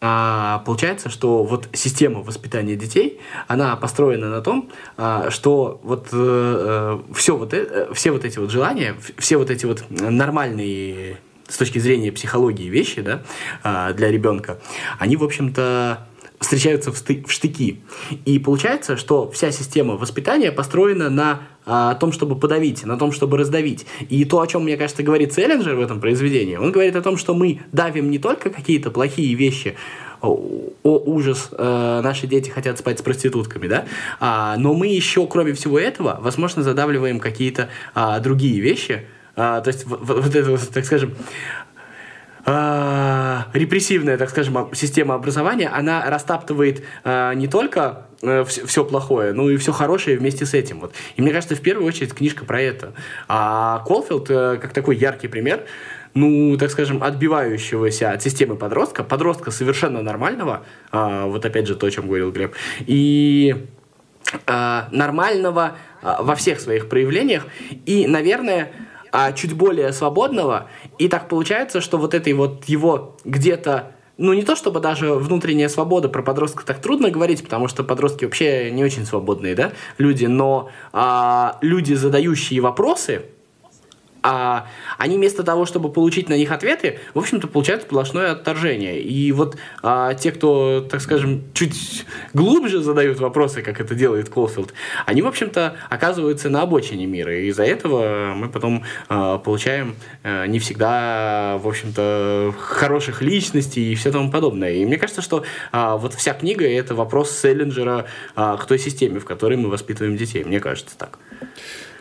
а, 0.00 0.62
получается, 0.66 1.08
что 1.08 1.42
вот 1.42 1.68
система 1.72 2.20
воспитания 2.20 2.76
детей, 2.76 3.20
она 3.48 3.76
построена 3.76 4.28
на 4.28 4.42
том, 4.42 4.70
а, 4.96 5.30
что 5.30 5.80
вот 5.82 6.08
э, 6.12 6.98
э 7.08 7.14
все, 7.14 7.36
вот, 7.36 7.54
э, 7.54 7.88
все 7.94 8.10
вот 8.10 8.24
эти 8.24 8.38
вот 8.38 8.50
желания, 8.50 8.96
все 9.16 9.38
вот 9.38 9.50
эти 9.50 9.64
вот 9.64 9.84
нормальные 9.88 11.18
с 11.48 11.56
точки 11.56 11.78
зрения 11.78 12.12
психологии 12.12 12.68
вещи 12.68 13.00
да, 13.00 13.22
а, 13.62 13.92
для 13.92 14.10
ребенка, 14.10 14.58
они, 14.98 15.16
в 15.16 15.24
общем-то, 15.24 16.06
встречаются 16.40 16.92
в, 16.92 17.02
в 17.02 17.30
штыки. 17.30 17.80
И 18.24 18.38
получается, 18.38 18.96
что 18.96 19.30
вся 19.30 19.50
система 19.50 19.96
воспитания 19.96 20.52
построена 20.52 21.10
на 21.10 21.40
а, 21.64 21.94
том, 21.94 22.12
чтобы 22.12 22.36
подавить, 22.36 22.84
на 22.84 22.98
том, 22.98 23.12
чтобы 23.12 23.38
раздавить. 23.38 23.86
И 24.08 24.24
то, 24.24 24.40
о 24.40 24.46
чем, 24.46 24.64
мне 24.64 24.76
кажется, 24.76 25.02
говорит 25.02 25.32
Селлинджер 25.32 25.74
в 25.74 25.80
этом 25.80 26.00
произведении, 26.00 26.56
он 26.56 26.72
говорит 26.72 26.96
о 26.96 27.02
том, 27.02 27.16
что 27.16 27.34
мы 27.34 27.60
давим 27.72 28.10
не 28.10 28.18
только 28.18 28.50
какие-то 28.50 28.90
плохие 28.90 29.34
вещи, 29.34 29.76
о, 30.20 30.68
ужас, 30.82 31.50
э, 31.52 32.00
наши 32.02 32.26
дети 32.26 32.50
хотят 32.50 32.78
спать 32.78 32.98
с 32.98 33.02
проститутками, 33.02 33.68
да, 33.68 33.84
а, 34.18 34.56
но 34.56 34.72
мы 34.74 34.86
еще, 34.86 35.26
кроме 35.26 35.52
всего 35.52 35.78
этого, 35.78 36.18
возможно, 36.20 36.62
задавливаем 36.62 37.20
какие-то 37.20 37.68
а, 37.94 38.18
другие 38.20 38.60
вещи, 38.60 39.02
а, 39.36 39.60
то 39.60 39.68
есть 39.68 39.84
вот, 39.84 40.00
вот 40.02 40.34
это, 40.34 40.72
так 40.72 40.84
скажем, 40.84 41.14
э, 42.46 43.42
репрессивная, 43.52 44.16
так 44.16 44.30
скажем, 44.30 44.68
система 44.72 45.14
образования, 45.14 45.68
она 45.68 46.08
растаптывает 46.08 46.84
э, 47.04 47.34
не 47.34 47.48
только 47.48 48.06
э, 48.22 48.44
все, 48.44 48.84
плохое, 48.84 49.32
но 49.32 49.50
и 49.50 49.56
все 49.56 49.72
хорошее 49.72 50.16
вместе 50.16 50.46
с 50.46 50.54
этим. 50.54 50.80
Вот. 50.80 50.94
И 51.16 51.22
мне 51.22 51.32
кажется, 51.32 51.56
в 51.56 51.60
первую 51.60 51.86
очередь 51.86 52.14
книжка 52.14 52.44
про 52.44 52.60
это. 52.60 52.94
А 53.28 53.84
Колфилд, 53.86 54.30
э, 54.30 54.58
как 54.60 54.72
такой 54.72 54.96
яркий 54.96 55.28
пример, 55.28 55.64
ну, 56.14 56.56
так 56.56 56.70
скажем, 56.70 57.02
отбивающегося 57.02 58.12
от 58.12 58.22
системы 58.22 58.56
подростка, 58.56 59.04
подростка 59.04 59.50
совершенно 59.50 60.00
нормального, 60.02 60.64
э, 60.92 61.24
вот 61.26 61.44
опять 61.44 61.66
же 61.66 61.74
то, 61.74 61.86
о 61.86 61.90
чем 61.90 62.06
говорил 62.06 62.32
Глеб, 62.32 62.54
и 62.86 63.66
нормального 64.90 65.76
во 66.02 66.34
всех 66.34 66.58
своих 66.58 66.88
проявлениях, 66.88 67.46
и, 67.86 68.08
наверное, 68.08 68.72
а 69.18 69.32
чуть 69.32 69.54
более 69.54 69.94
свободного. 69.94 70.68
И 70.98 71.08
так 71.08 71.30
получается, 71.30 71.80
что 71.80 71.96
вот 71.96 72.12
этой 72.12 72.34
вот 72.34 72.66
его 72.66 73.16
где-то 73.24 73.92
ну, 74.18 74.34
не 74.34 74.42
то 74.42 74.56
чтобы 74.56 74.80
даже 74.80 75.14
внутренняя 75.14 75.68
свобода 75.68 76.10
про 76.10 76.22
подростка 76.22 76.66
так 76.66 76.82
трудно 76.82 77.10
говорить, 77.10 77.42
потому 77.42 77.66
что 77.66 77.82
подростки 77.82 78.26
вообще 78.26 78.70
не 78.70 78.84
очень 78.84 79.06
свободные, 79.06 79.54
да, 79.54 79.72
люди, 79.96 80.26
но 80.26 80.68
а, 80.92 81.58
люди, 81.62 81.94
задающие 81.94 82.60
вопросы, 82.60 83.26
а 84.26 84.66
они 84.98 85.18
вместо 85.18 85.44
того, 85.44 85.66
чтобы 85.66 85.88
получить 85.88 86.28
на 86.28 86.36
них 86.36 86.50
ответы, 86.50 86.98
в 87.14 87.18
общем-то, 87.20 87.46
получают 87.46 87.82
сплошное 87.82 88.32
отторжение. 88.32 89.00
И 89.00 89.30
вот 89.30 89.56
а, 89.84 90.14
те, 90.14 90.32
кто, 90.32 90.80
так 90.80 91.00
скажем, 91.00 91.44
чуть 91.54 92.04
глубже 92.34 92.80
задают 92.80 93.20
вопросы, 93.20 93.62
как 93.62 93.80
это 93.80 93.94
делает 93.94 94.28
Колфилд, 94.28 94.74
они, 95.06 95.22
в 95.22 95.28
общем-то, 95.28 95.76
оказываются 95.88 96.50
на 96.50 96.62
обочине 96.62 97.06
мира. 97.06 97.38
И 97.38 97.46
из-за 97.50 97.62
этого 97.62 98.34
мы 98.34 98.48
потом 98.48 98.82
а, 99.08 99.38
получаем 99.38 99.94
а, 100.24 100.46
не 100.46 100.58
всегда, 100.58 101.58
в 101.62 101.68
общем-то, 101.68 102.52
хороших 102.58 103.22
личностей 103.22 103.92
и 103.92 103.94
все 103.94 104.10
тому 104.10 104.32
подобное. 104.32 104.72
И 104.72 104.84
мне 104.84 104.96
кажется, 104.98 105.22
что 105.22 105.44
а, 105.70 105.96
вот 105.96 106.14
вся 106.14 106.34
книга— 106.34 106.66
это 106.68 106.96
вопрос 106.96 107.30
Селлинджера 107.30 108.06
а, 108.34 108.56
к 108.56 108.66
той 108.66 108.80
системе, 108.80 109.20
в 109.20 109.24
которой 109.24 109.56
мы 109.56 109.68
воспитываем 109.68 110.16
детей. 110.16 110.42
Мне 110.42 110.58
кажется 110.58 110.98
так. 110.98 111.20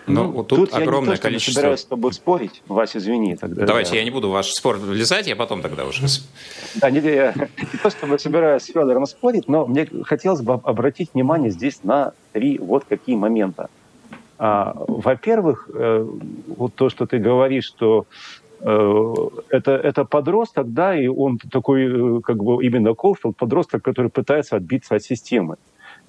Но 0.07 0.23
ну, 0.23 0.31
вот 0.31 0.47
тут, 0.47 0.71
тут 0.71 0.73
огромное 0.73 1.11
я 1.11 1.15
не 1.15 1.17
то, 1.17 1.23
количество... 1.23 1.51
Я 1.51 1.55
собираюсь 1.55 1.79
с 1.79 1.85
тобой 1.85 2.13
спорить. 2.13 2.61
Вася, 2.67 2.99
извини. 2.99 3.35
Тогда, 3.35 3.65
Давайте, 3.65 3.91
да. 3.91 3.97
я 3.97 4.03
не 4.03 4.11
буду 4.11 4.29
в 4.29 4.31
ваш 4.31 4.51
спор 4.51 4.77
влезать, 4.77 5.27
я 5.27 5.35
потом 5.35 5.61
тогда 5.61 5.85
уже... 5.85 6.01
Да, 6.75 6.91
не, 6.91 6.99
я 6.99 7.33
не 7.73 7.79
то, 7.81 7.89
чтобы 7.89 8.19
собираюсь 8.19 8.63
с 8.63 8.67
Федором 8.67 9.05
спорить, 9.05 9.47
но 9.47 9.65
мне 9.65 9.87
хотелось 10.03 10.41
бы 10.41 10.53
обратить 10.53 11.13
внимание 11.13 11.49
здесь 11.49 11.83
на 11.83 12.13
три 12.33 12.59
вот 12.59 12.85
какие 12.87 13.15
момента. 13.15 13.69
А, 14.37 14.73
во-первых, 14.75 15.69
э, 15.73 16.07
вот 16.47 16.75
то, 16.75 16.89
что 16.89 17.07
ты 17.07 17.17
говоришь, 17.17 17.65
что 17.65 18.05
э, 18.59 19.13
это, 19.49 19.71
это 19.71 20.05
подросток, 20.05 20.71
да, 20.73 20.95
и 20.95 21.07
он 21.07 21.39
такой, 21.39 22.17
э, 22.17 22.21
как 22.21 22.43
бы 22.43 22.63
именно 22.63 22.93
Колфилд, 22.93 23.37
подросток, 23.37 23.81
который 23.81 24.11
пытается 24.11 24.57
отбиться 24.57 24.95
от 24.95 25.03
системы 25.03 25.55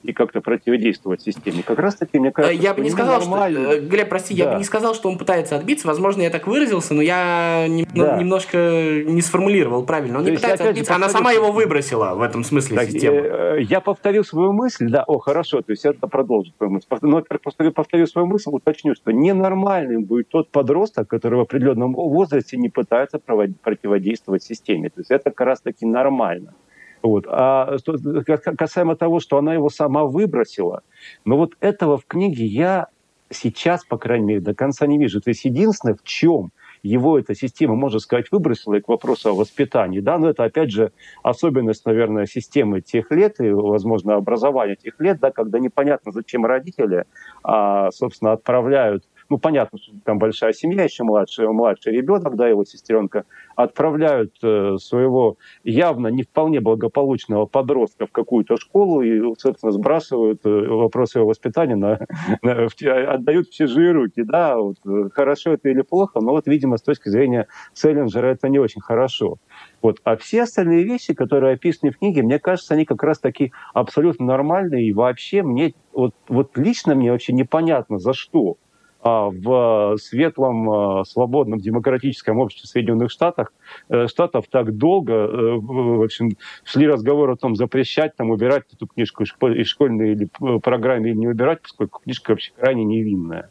и 0.07 0.13
как-то 0.13 0.41
противодействовать 0.41 1.21
системе. 1.21 1.63
Как 1.67 1.79
раз 1.79 1.97
таки, 1.97 2.19
мне 2.19 2.31
кажется, 2.31 2.63
я 2.63 2.75
бы 2.75 2.83
не 2.83 2.91
сказал, 2.91 3.21
что, 3.21 3.37
э, 3.47 3.81
Глеб, 3.81 4.09
прости, 4.09 4.35
да. 4.35 4.45
я 4.45 4.53
бы 4.53 4.59
не 4.59 4.65
сказал, 4.65 4.95
что 4.95 5.09
он 5.09 5.19
пытается 5.19 5.57
отбиться. 5.57 5.87
Возможно, 5.89 6.23
я 6.23 6.31
так 6.31 6.47
выразился, 6.47 6.95
но 6.95 7.03
я 7.03 7.67
не, 7.69 7.87
ну, 7.93 8.05
да. 8.05 8.17
немножко 8.19 8.57
не 9.05 9.21
сформулировал 9.21 9.85
правильно. 9.85 10.19
Он 10.19 10.25
То 10.25 10.31
не 10.31 10.37
пытается 10.37 10.69
отбиться, 10.69 10.93
же, 10.93 10.97
она 10.97 11.09
сама 11.09 11.33
его 11.33 11.51
выбросила 11.51 12.15
в 12.15 12.23
этом 12.23 12.45
смысле 12.45 12.77
так, 12.77 12.91
систему. 12.91 13.17
Э, 13.17 13.63
я 13.63 13.81
повторил 13.81 14.25
свою 14.25 14.53
мысль, 14.53 14.89
да, 14.89 15.05
о, 15.07 15.19
хорошо, 15.19 15.61
то 15.63 15.73
есть 15.73 15.85
это 15.85 16.07
продолжит 16.07 16.55
свою 16.57 16.73
мысль. 16.73 16.87
Но 17.03 17.23
повторю, 17.43 17.73
повторю 17.73 18.07
свою 18.07 18.27
мысль, 18.27 18.51
уточню, 18.53 18.95
что 18.95 19.13
ненормальным 19.13 20.05
будет 20.05 20.29
тот 20.29 20.51
подросток, 20.51 21.09
который 21.09 21.37
в 21.39 21.43
определенном 21.43 21.95
возрасте 21.95 22.57
не 22.57 22.69
пытается 22.69 23.19
противодействовать 23.19 24.43
системе. 24.43 24.91
То 24.91 25.01
есть 25.01 25.11
это 25.11 25.31
как 25.31 25.47
раз 25.47 25.61
таки 25.61 25.85
нормально. 25.85 26.55
Вот. 27.07 27.25
А 27.29 27.77
касаемо 28.59 28.97
того, 28.97 29.21
что 29.21 29.39
она 29.39 29.55
его 29.55 29.71
сама 29.71 30.05
выбросила, 30.05 30.83
но 31.25 31.37
вот 31.37 31.55
этого 31.61 31.99
в 31.99 32.07
книге 32.07 32.45
я 32.45 32.89
сейчас, 33.31 33.85
по 33.85 33.99
крайней 33.99 34.27
мере, 34.27 34.41
до 34.41 34.55
конца 34.55 34.87
не 34.87 34.99
вижу. 34.99 35.21
То 35.21 35.31
есть 35.31 35.45
единственное, 35.45 35.95
в 35.95 36.03
чем 36.05 36.53
его 36.83 37.19
эта 37.19 37.35
система, 37.35 37.75
можно 37.75 37.99
сказать, 37.99 38.27
выбросила 38.31 38.75
и 38.75 38.81
к 38.81 38.89
вопросу 38.89 39.31
о 39.31 39.35
воспитании. 39.35 40.01
Да, 40.01 40.19
но 40.19 40.31
это, 40.31 40.45
опять 40.45 40.71
же, 40.71 40.93
особенность, 41.23 41.85
наверное, 41.85 42.27
системы 42.27 42.81
тех 42.81 43.11
лет 43.11 43.41
и, 43.41 43.51
возможно, 43.51 44.15
образования 44.15 44.77
тех 44.77 44.99
лет, 45.01 45.19
да, 45.21 45.31
когда 45.31 45.59
непонятно, 45.59 46.13
зачем 46.13 46.47
родители, 46.47 47.05
а, 47.43 47.91
собственно, 47.91 48.33
отправляют 48.33 49.05
ну, 49.29 49.39
понятно, 49.39 49.79
что 49.79 49.93
там 50.05 50.19
большая 50.19 50.53
семья, 50.53 50.85
еще 50.85 51.05
младший, 51.05 51.49
младший 51.49 51.93
ребенок, 51.93 52.37
да, 52.37 52.49
его 52.49 52.65
сестренка, 52.65 53.25
отправляют 53.57 54.35
э, 54.43 54.77
своего 54.79 55.37
явно 55.65 56.09
не 56.09 56.23
вполне 56.23 56.61
благополучного 56.61 57.47
подростка 57.47 58.07
в 58.07 58.13
какую-то 58.13 58.57
школу 58.57 59.03
и, 59.03 59.21
собственно, 59.39 59.73
сбрасывают 59.73 60.45
э, 60.45 60.49
вопросы 60.49 61.19
его 61.19 61.29
воспитания, 61.29 61.77
на, 61.77 62.07
на, 62.43 62.69
в, 62.69 62.75
отдают 62.83 63.49
в 63.49 63.55
чужие 63.55 63.93
руки, 63.93 64.23
да, 64.23 64.59
вот, 64.59 64.77
э, 64.87 65.09
хорошо 65.13 65.53
это 65.53 65.69
или 65.69 65.83
плохо, 65.83 66.21
но 66.21 66.33
вот, 66.33 66.47
видимо, 66.47 66.77
с 66.77 66.83
точки 66.83 67.09
зрения 67.09 67.49
Селлинджера 67.73 68.29
это 68.29 68.49
не 68.49 68.59
очень 68.59 68.81
хорошо. 68.81 69.39
Вот. 69.83 70.01
А 70.05 70.17
все 70.17 70.43
остальные 70.43 70.85
вещи, 70.85 71.15
которые 71.15 71.55
описаны 71.55 71.93
в 71.93 71.99
книге, 71.99 72.23
мне 72.23 72.39
кажется, 72.39 72.75
они 72.75 72.85
как 72.85 73.03
раз 73.03 73.19
таки 73.19 73.53
абсолютно 73.73 74.27
нормальные. 74.27 74.89
И 74.89 74.93
вообще 74.93 75.43
мне, 75.43 75.75
вот, 75.93 76.15
вот 76.29 76.57
лично 76.57 76.95
мне 76.95 77.13
вообще 77.13 77.33
непонятно, 77.33 77.99
за 77.99 78.13
что 78.13 78.57
в 79.07 79.97
светлом, 79.99 81.05
свободном, 81.05 81.59
демократическом 81.59 82.39
обществе 82.39 82.69
Соединенных 82.69 83.11
Штатах, 83.11 83.53
Штатов 84.07 84.47
так 84.51 84.77
долго, 84.77 85.29
в 85.57 86.03
общем, 86.03 86.37
шли 86.65 86.87
разговоры 86.87 87.35
о 87.35 87.37
том, 87.37 87.57
запрещать, 87.57 88.17
там, 88.17 88.31
убирать 88.31 88.65
эту 88.73 88.87
книжку 88.87 89.25
из 89.25 89.67
школьной 89.69 90.13
или 90.13 90.29
программы 90.59 91.09
или 91.09 91.17
не 91.17 91.29
убирать, 91.29 91.63
поскольку 91.63 92.01
книжка 92.03 92.31
вообще 92.31 92.53
крайне 92.59 92.85
невинная. 92.85 93.51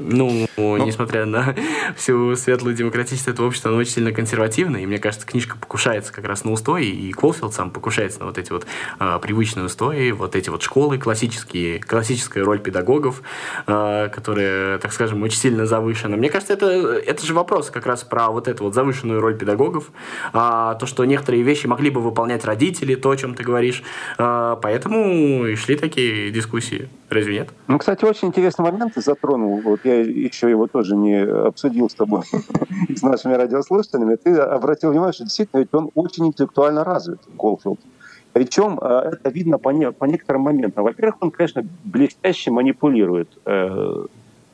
Ну, 0.00 0.46
ну, 0.56 0.76
несмотря 0.78 1.26
на 1.26 1.54
всю 1.96 2.34
светлую 2.36 2.74
демократичность 2.74 3.28
этого 3.28 3.46
общества, 3.46 3.70
оно 3.70 3.80
очень 3.80 3.92
сильно 3.92 4.12
консервативное, 4.12 4.82
и 4.82 4.86
мне 4.86 4.98
кажется, 4.98 5.26
книжка 5.26 5.56
покушается 5.56 6.12
как 6.12 6.24
раз 6.24 6.44
на 6.44 6.52
устои, 6.52 6.86
и 6.86 7.12
Колфилд 7.12 7.54
сам 7.54 7.70
покушается 7.70 8.20
на 8.20 8.26
вот 8.26 8.38
эти 8.38 8.52
вот 8.52 8.66
э, 8.98 9.18
привычные 9.22 9.66
устои, 9.66 10.10
вот 10.10 10.34
эти 10.36 10.50
вот 10.50 10.62
школы 10.62 10.98
классические, 10.98 11.80
классическая 11.80 12.42
роль 12.44 12.58
педагогов, 12.58 13.22
э, 13.66 14.08
которые, 14.12 14.78
так 14.78 14.92
скажем, 14.92 15.22
очень 15.22 15.38
сильно 15.38 15.66
завышена. 15.66 16.16
Мне 16.16 16.30
кажется, 16.30 16.54
это, 16.54 16.66
это 16.66 17.24
же 17.24 17.34
вопрос 17.34 17.70
как 17.70 17.86
раз 17.86 18.02
про 18.02 18.30
вот 18.30 18.48
эту 18.48 18.64
вот 18.64 18.74
завышенную 18.74 19.20
роль 19.20 19.36
педагогов, 19.36 19.90
э, 20.32 20.76
то, 20.78 20.86
что 20.86 21.04
некоторые 21.04 21.42
вещи 21.42 21.66
могли 21.66 21.90
бы 21.90 22.00
выполнять 22.00 22.44
родители, 22.44 22.94
то, 22.94 23.10
о 23.10 23.16
чем 23.16 23.34
ты 23.34 23.42
говоришь, 23.42 23.82
э, 24.18 24.56
поэтому 24.60 25.46
и 25.46 25.54
шли 25.56 25.76
такие 25.76 26.30
дискуссии. 26.30 26.88
Разве 27.10 27.34
нет? 27.34 27.48
Ну, 27.66 27.78
кстати, 27.78 28.04
очень 28.04 28.28
интересный 28.28 28.62
момент 28.62 28.94
ты 28.94 29.00
затронул. 29.00 29.60
Вот 29.60 29.80
я 29.82 29.89
еще 29.90 30.50
его 30.50 30.66
тоже 30.66 30.96
не 30.96 31.20
обсудил 31.22 31.88
с 31.88 31.94
тобой 31.94 32.22
с 32.94 33.02
нашими 33.02 33.34
радиослушателями. 33.34 34.16
Ты 34.16 34.36
обратил 34.36 34.90
внимание, 34.90 35.12
что 35.12 35.24
действительно 35.24 35.60
ведь 35.60 35.72
он 35.72 35.90
очень 35.94 36.26
интеллектуально 36.26 36.84
развит, 36.84 37.20
Голфилд. 37.36 37.80
Причем 38.32 38.78
э, 38.80 39.12
это 39.12 39.30
видно 39.30 39.58
по, 39.58 39.70
не, 39.70 39.90
по 39.90 40.04
некоторым 40.04 40.42
моментам. 40.42 40.84
Во-первых, 40.84 41.16
он, 41.20 41.30
конечно, 41.30 41.64
блестяще 41.84 42.50
манипулирует 42.50 43.28
э, 43.44 44.06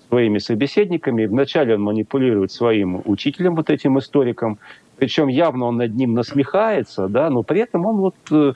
своими 0.08 0.38
собеседниками. 0.38 1.26
Вначале 1.26 1.74
он 1.74 1.82
манипулирует 1.82 2.52
своим 2.52 3.02
учителем, 3.04 3.54
вот 3.54 3.70
этим 3.70 3.98
историком, 3.98 4.58
причем 4.98 5.28
явно 5.28 5.66
он 5.66 5.76
над 5.76 5.94
ним 5.94 6.14
насмехается, 6.14 7.08
да, 7.08 7.30
но 7.30 7.42
при 7.42 7.60
этом 7.60 7.86
он 7.86 7.96
вот 7.96 8.14
э, 8.30 8.52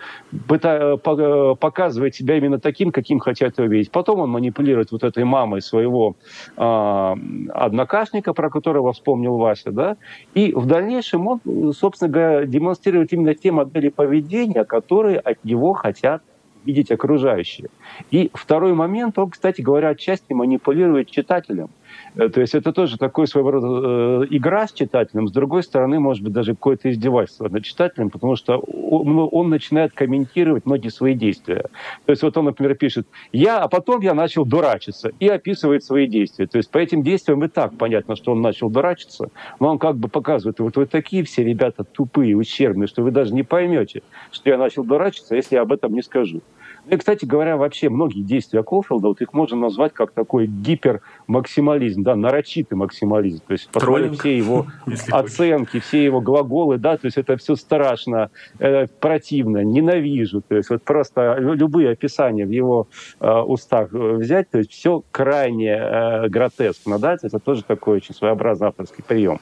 по, 0.46 1.54
показывает 1.54 2.14
себя 2.14 2.36
именно 2.36 2.58
таким, 2.58 2.92
каким 2.92 3.18
хотят 3.18 3.58
его 3.58 3.68
видеть. 3.68 3.90
Потом 3.90 4.20
он 4.20 4.30
манипулирует 4.30 4.92
вот 4.92 5.04
этой 5.04 5.24
мамой 5.24 5.62
своего 5.62 6.16
э, 6.56 7.14
однокашника, 7.52 8.32
про 8.32 8.50
которого 8.50 8.92
вспомнил 8.92 9.36
Вася, 9.36 9.72
да, 9.72 9.96
и 10.34 10.52
в 10.52 10.66
дальнейшем 10.66 11.26
он, 11.26 11.40
собственно 11.72 12.10
говоря, 12.10 12.46
демонстрирует 12.46 13.12
именно 13.12 13.34
те 13.34 13.52
модели 13.52 13.88
поведения, 13.88 14.64
которые 14.64 15.18
от 15.18 15.44
него 15.44 15.72
хотят 15.74 16.22
видеть 16.64 16.90
окружающие. 16.90 17.68
И 18.10 18.30
второй 18.34 18.74
момент, 18.74 19.18
он, 19.18 19.30
кстати 19.30 19.60
говоря, 19.60 19.90
отчасти 19.90 20.32
манипулирует 20.32 21.10
читателем. 21.10 21.70
Э, 22.16 22.28
то 22.28 22.40
есть 22.40 22.54
это 22.54 22.72
тоже 22.72 22.98
такой 22.98 23.26
своего 23.26 23.50
рода 23.50 24.24
э, 24.24 24.26
игра 24.30 24.66
с 24.66 24.72
читателем. 24.72 25.28
С 25.28 25.32
другой 25.32 25.62
стороны, 25.62 26.00
может 26.00 26.22
быть, 26.22 26.32
даже 26.32 26.54
какое-то 26.54 26.90
издевательство 26.90 27.48
над 27.48 27.64
читателем, 27.64 28.10
потому 28.10 28.36
что 28.36 28.58
он, 28.58 29.14
ну, 29.14 29.26
он 29.26 29.48
начинает 29.50 29.92
комментировать 29.92 30.66
многие 30.66 30.88
свои 30.88 31.14
действия. 31.14 31.66
То 32.06 32.10
есть 32.10 32.22
вот 32.22 32.36
он, 32.36 32.46
например, 32.46 32.74
пишет 32.74 33.06
«я», 33.32 33.58
а 33.58 33.68
потом 33.68 34.00
я 34.00 34.14
начал 34.14 34.44
дурачиться 34.44 35.12
и 35.20 35.28
описывает 35.28 35.84
свои 35.84 36.06
действия. 36.06 36.46
То 36.46 36.58
есть 36.58 36.70
по 36.70 36.78
этим 36.78 37.02
действиям 37.02 37.44
и 37.44 37.48
так 37.48 37.76
понятно, 37.76 38.16
что 38.16 38.32
он 38.32 38.40
начал 38.40 38.70
дурачиться, 38.70 39.30
но 39.58 39.70
он 39.70 39.78
как 39.78 39.96
бы 39.96 40.08
показывает, 40.08 40.58
вот 40.60 40.76
вы 40.76 40.86
такие 40.86 41.24
все 41.24 41.44
ребята 41.44 41.84
тупые, 41.84 42.36
ущербные, 42.36 42.86
что 42.86 43.02
вы 43.02 43.10
даже 43.10 43.34
не 43.34 43.42
поймете, 43.42 44.02
что 44.30 44.50
я 44.50 44.58
начал 44.58 44.84
дурачиться, 44.84 45.36
если 45.36 45.56
я 45.56 45.62
об 45.62 45.72
этом 45.72 45.94
не 45.94 46.02
скажу. 46.02 46.42
Ну 46.90 46.96
и, 46.96 46.98
кстати 46.98 47.24
говоря, 47.24 47.56
вообще 47.56 47.88
многие 47.88 48.22
действия 48.22 48.64
Колфилда, 48.64 49.08
вот 49.08 49.20
их 49.20 49.32
можно 49.32 49.56
назвать 49.56 49.92
как 49.94 50.10
такой 50.10 50.48
гипермаксимализм, 50.48 52.02
да, 52.02 52.16
нарочитый 52.16 52.76
максимализм. 52.76 53.44
То 53.46 53.52
есть, 53.52 53.68
посмотрим 53.70 54.14
все 54.14 54.36
его 54.36 54.66
оценки, 55.12 55.78
все 55.78 56.04
его 56.04 56.20
глаголы, 56.20 56.78
да, 56.78 56.96
то 56.96 57.04
есть 57.06 57.16
это 57.16 57.36
все 57.36 57.54
страшно, 57.54 58.30
э, 58.58 58.88
противно, 58.88 59.62
ненавижу. 59.62 60.42
То 60.42 60.56
есть 60.56 60.68
вот 60.68 60.82
просто 60.82 61.36
любые 61.38 61.90
описания 61.90 62.44
в 62.44 62.50
его 62.50 62.88
э, 63.20 63.38
устах 63.40 63.92
взять, 63.92 64.50
то 64.50 64.58
есть 64.58 64.72
все 64.72 65.04
крайне 65.12 65.76
э, 65.76 66.28
гротескно, 66.28 66.98
да, 66.98 67.16
это 67.22 67.38
тоже 67.38 67.62
такой 67.62 67.98
очень 67.98 68.16
своеобразный 68.16 68.66
авторский 68.66 69.04
прием. 69.06 69.38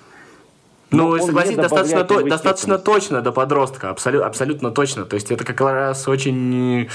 Ну, 0.90 1.18
согласись, 1.18 1.57
достаточно, 1.57 2.04
то, 2.04 2.23
достаточно 2.23 2.78
точно 2.78 3.21
до 3.21 3.33
подростка, 3.33 3.90
абсолютно, 3.90 4.26
абсолютно 4.26 4.71
точно. 4.71 5.04
То 5.04 5.14
есть 5.14 5.30
это 5.30 5.45
как 5.45 5.61
раз 5.61 6.09
очень, 6.09 6.88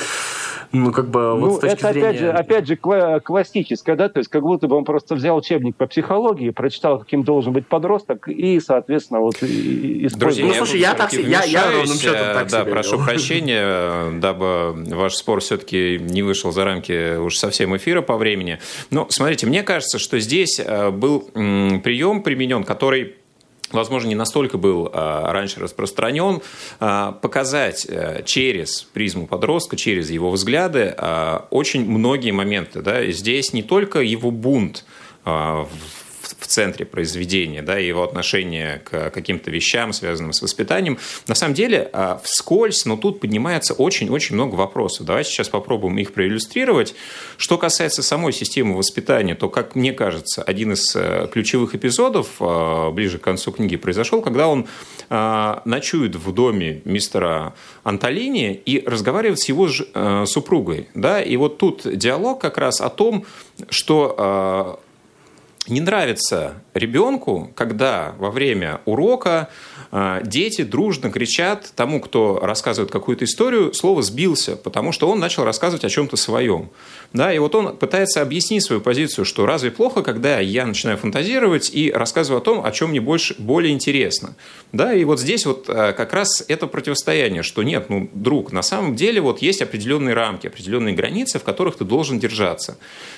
ну, 0.72 0.92
как 0.92 1.10
бы, 1.10 1.34
вот 1.36 1.40
ну, 1.40 1.58
с 1.58 1.60
точки 1.60 1.76
это 1.76 1.94
зрения... 1.94 2.32
опять 2.32 2.68
же, 2.68 2.78
опять 2.78 3.14
же 3.14 3.20
классическое, 3.22 3.96
да, 3.96 4.10
то 4.10 4.18
есть 4.18 4.32
как 4.32 4.42
будто 4.42 4.68
бы 4.68 4.76
он 4.76 4.86
просто 4.86 5.14
взял 5.14 5.38
учебник 5.38 5.76
по 5.76 5.86
психологии, 5.86 6.50
прочитал, 6.50 7.00
каким 7.00 7.24
должен 7.24 7.54
быть 7.54 7.68
подросток, 7.68 8.28
и, 8.28 8.60
соответственно, 8.60 9.20
вот 9.20 9.36
использовал. 9.36 10.20
Друзья, 10.20 10.46
ну, 10.46 10.54
слушай, 10.54 10.80
я, 10.80 10.94
так, 10.96 11.14
я, 11.14 11.44
я 11.44 11.72
ровным 11.72 11.98
счетом 11.98 12.34
так 12.34 12.50
Да, 12.50 12.66
прошу 12.66 12.98
вел. 12.98 13.06
прощения, 13.06 14.20
дабы 14.20 14.74
ваш 14.74 15.14
спор 15.14 15.42
все-таки 15.42 16.00
не 16.00 16.24
вышел 16.24 16.52
за 16.52 16.66
рамки 16.66 17.18
уж 17.18 17.38
совсем 17.38 17.78
эфира 17.78 18.02
по 18.02 18.18
времени. 18.18 18.60
Но, 18.90 19.06
смотрите, 19.10 19.46
мне 19.46 19.62
кажется, 19.62 20.00
что 20.00 20.20
здесь 20.20 20.60
э, 20.60 20.90
был 20.90 21.20
прием 21.22 22.24
применен, 22.24 22.64
который 22.64 23.18
возможно, 23.74 24.08
не 24.08 24.16
настолько 24.16 24.58
был 24.58 24.90
а, 24.94 25.34
раньше 25.34 25.60
распространен, 25.60 26.42
а, 26.80 27.12
показать 27.12 27.86
э, 27.90 28.24
через 28.26 28.84
призму 28.84 29.28
подростка, 29.28 29.76
через 29.76 30.10
его 30.10 30.32
взгляды 30.32 30.94
а, 30.98 31.48
очень 31.50 31.86
многие 31.86 32.32
моменты. 32.32 32.82
Да? 32.82 33.06
Здесь 33.06 33.54
не 33.54 33.64
только 33.64 34.00
его 34.00 34.32
бунт 34.32 34.86
в 35.26 35.68
в 36.44 36.48
центре 36.48 36.86
произведения, 36.86 37.62
да, 37.62 37.80
и 37.80 37.88
его 37.88 38.04
отношение 38.04 38.82
к 38.84 39.12
каким-то 39.12 39.50
вещам, 39.50 39.94
связанным 39.94 40.34
с 40.34 40.42
воспитанием. 40.42 41.00
На 41.26 41.36
самом 41.36 41.54
деле, 41.54 41.90
а, 41.94 42.20
вскользь, 42.22 42.84
но 42.84 42.98
тут 42.98 43.22
поднимается 43.22 43.74
очень-очень 43.74 44.36
много 44.36 44.56
вопросов. 44.56 45.06
Давайте 45.08 45.30
сейчас 45.30 45.48
попробуем 45.48 45.98
их 46.00 46.12
проиллюстрировать. 46.12 46.96
Что 47.38 47.58
касается 47.58 48.04
самой 48.04 48.34
системы 48.34 48.76
воспитания, 48.76 49.36
то, 49.36 49.48
как 49.48 49.76
мне 49.76 49.94
кажется, 49.94 50.44
один 50.44 50.74
из 50.74 50.94
э, 50.98 51.30
ключевых 51.32 51.76
эпизодов 51.76 52.28
а, 52.42 52.92
ближе 52.92 53.20
к 53.20 53.22
концу 53.22 53.54
книги 53.54 53.78
произошел, 53.78 54.22
когда 54.22 54.50
он 54.50 54.68
а, 55.10 55.62
ночует 55.64 56.16
в 56.16 56.34
доме 56.34 56.82
мистера 56.84 57.54
Анталини 57.86 58.54
и 58.54 58.84
разговаривает 58.86 59.40
с 59.40 59.48
его 59.48 59.70
э, 59.70 60.26
супругой. 60.28 60.90
Да? 60.94 61.22
И 61.22 61.38
вот 61.38 61.58
тут 61.58 61.84
диалог 61.86 62.42
как 62.42 62.58
раз 62.58 62.82
о 62.82 62.90
том, 62.90 63.26
что 63.70 64.82
не 65.68 65.80
нравится 65.80 66.56
ребенку, 66.74 67.52
когда 67.56 68.16
во 68.18 68.32
время 68.32 68.82
урока 68.86 69.50
а, 69.92 70.22
дети 70.24 70.64
дружно 70.64 71.12
кричат 71.12 71.72
тому, 71.76 72.02
кто 72.02 72.40
рассказывает 72.42 72.92
какую-то 72.92 73.26
историю, 73.26 73.74
слово 73.74 74.02
«сбился», 74.02 74.56
потому 74.56 74.92
что 74.92 75.08
он 75.08 75.20
начал 75.20 75.44
рассказывать 75.44 75.86
о 75.86 75.90
чем-то 75.90 76.18
своем. 76.18 76.72
Да, 77.14 77.32
и 77.32 77.38
вот 77.38 77.54
он 77.54 77.78
пытается 77.78 78.22
объяснить 78.22 78.64
свою 78.64 78.82
позицию, 78.82 79.24
что 79.24 79.46
разве 79.46 79.72
плохо, 79.72 80.02
когда 80.02 80.40
я 80.40 80.66
начинаю 80.66 80.98
фантазировать 80.98 81.70
и 81.74 81.92
рассказываю 81.92 82.42
о 82.42 82.44
том, 82.44 82.66
о 82.66 82.72
чем 82.72 82.90
мне 82.90 83.00
больше, 83.00 83.36
более 83.38 83.72
интересно. 83.72 84.36
Да, 84.72 84.94
и 84.94 85.04
вот 85.06 85.20
здесь 85.20 85.46
вот 85.46 85.66
а, 85.70 85.94
как 85.94 86.12
раз 86.12 86.44
это 86.48 86.66
противостояние, 86.66 87.44
что 87.44 87.62
нет, 87.62 87.90
ну, 87.90 88.10
друг, 88.14 88.52
на 88.52 88.64
самом 88.64 88.96
деле 88.96 89.22
вот 89.22 89.44
есть 89.44 89.62
определенные 89.62 90.16
рамки, 90.16 90.48
определенные 90.48 90.96
границы, 90.96 91.38
в 91.38 91.44
которых 91.44 91.78
ты 91.78 91.86
должен 91.86 92.20
держаться. 92.20 92.78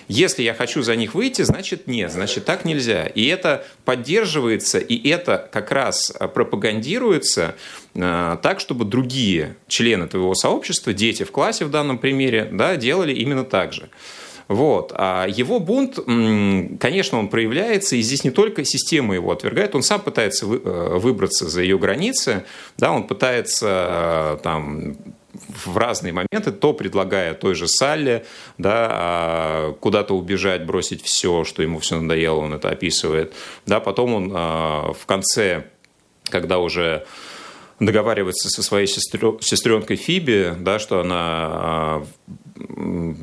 Если 0.09 0.43
я 0.43 0.53
хочу 0.53 0.83
за 0.83 0.95
них 0.97 1.15
выйти, 1.15 1.41
значит 1.43 1.87
нет, 1.87 2.11
значит 2.11 2.34
так 2.39 2.65
нельзя. 2.65 3.05
И 3.05 3.25
это 3.27 3.65
поддерживается, 3.85 4.79
и 4.79 5.09
это 5.09 5.49
как 5.51 5.71
раз 5.71 6.11
пропагандируется 6.33 6.65
пропагандируется 6.65 7.55
э, 7.93 8.37
так, 8.41 8.59
чтобы 8.59 8.85
другие 8.85 9.55
члены 9.67 10.07
твоего 10.07 10.35
сообщества, 10.35 10.93
дети 10.93 11.23
в 11.23 11.31
классе 11.31 11.65
в 11.65 11.71
данном 11.71 11.97
примере, 11.97 12.49
да, 12.51 12.75
делали 12.75 13.13
именно 13.13 13.43
так 13.43 13.73
же. 13.73 13.89
Вот. 14.47 14.91
А 14.95 15.25
его 15.27 15.59
бунт, 15.59 15.97
конечно, 16.79 17.17
он 17.17 17.29
проявляется, 17.29 17.95
и 17.95 18.01
здесь 18.01 18.23
не 18.23 18.29
только 18.29 18.63
система 18.63 19.15
его 19.15 19.31
отвергает, 19.31 19.73
он 19.73 19.81
сам 19.81 20.01
пытается 20.01 20.45
э, 20.45 20.97
выбраться 20.99 21.49
за 21.49 21.61
ее 21.61 21.77
границы, 21.77 22.43
да, 22.77 22.91
он 22.91 23.07
пытается 23.07 24.37
э, 24.37 24.43
там, 24.43 24.97
в 25.65 25.77
разные 25.77 26.13
моменты, 26.13 26.51
то 26.51 26.73
предлагая 26.73 27.33
той 27.33 27.55
же 27.55 27.67
Салли, 27.67 28.25
да, 28.57 28.87
а, 28.91 29.73
куда-то 29.73 30.15
убежать, 30.15 30.65
бросить 30.65 31.03
все, 31.03 31.43
что 31.43 31.61
ему 31.61 31.79
все 31.79 31.99
надоело, 31.99 32.39
он 32.39 32.53
это 32.53 32.69
описывает. 32.69 33.33
Да, 33.65 33.79
потом 33.79 34.13
он 34.13 34.29
в 34.29 35.05
конце 35.05 35.65
когда 36.29 36.59
уже 36.59 37.05
договаривается 37.79 38.49
со 38.49 38.63
своей 38.63 38.87
сестренкой 38.87 39.97
Фиби, 39.97 40.53
да, 40.59 40.79
что 40.79 41.01
она 41.01 41.17
а, 41.17 42.05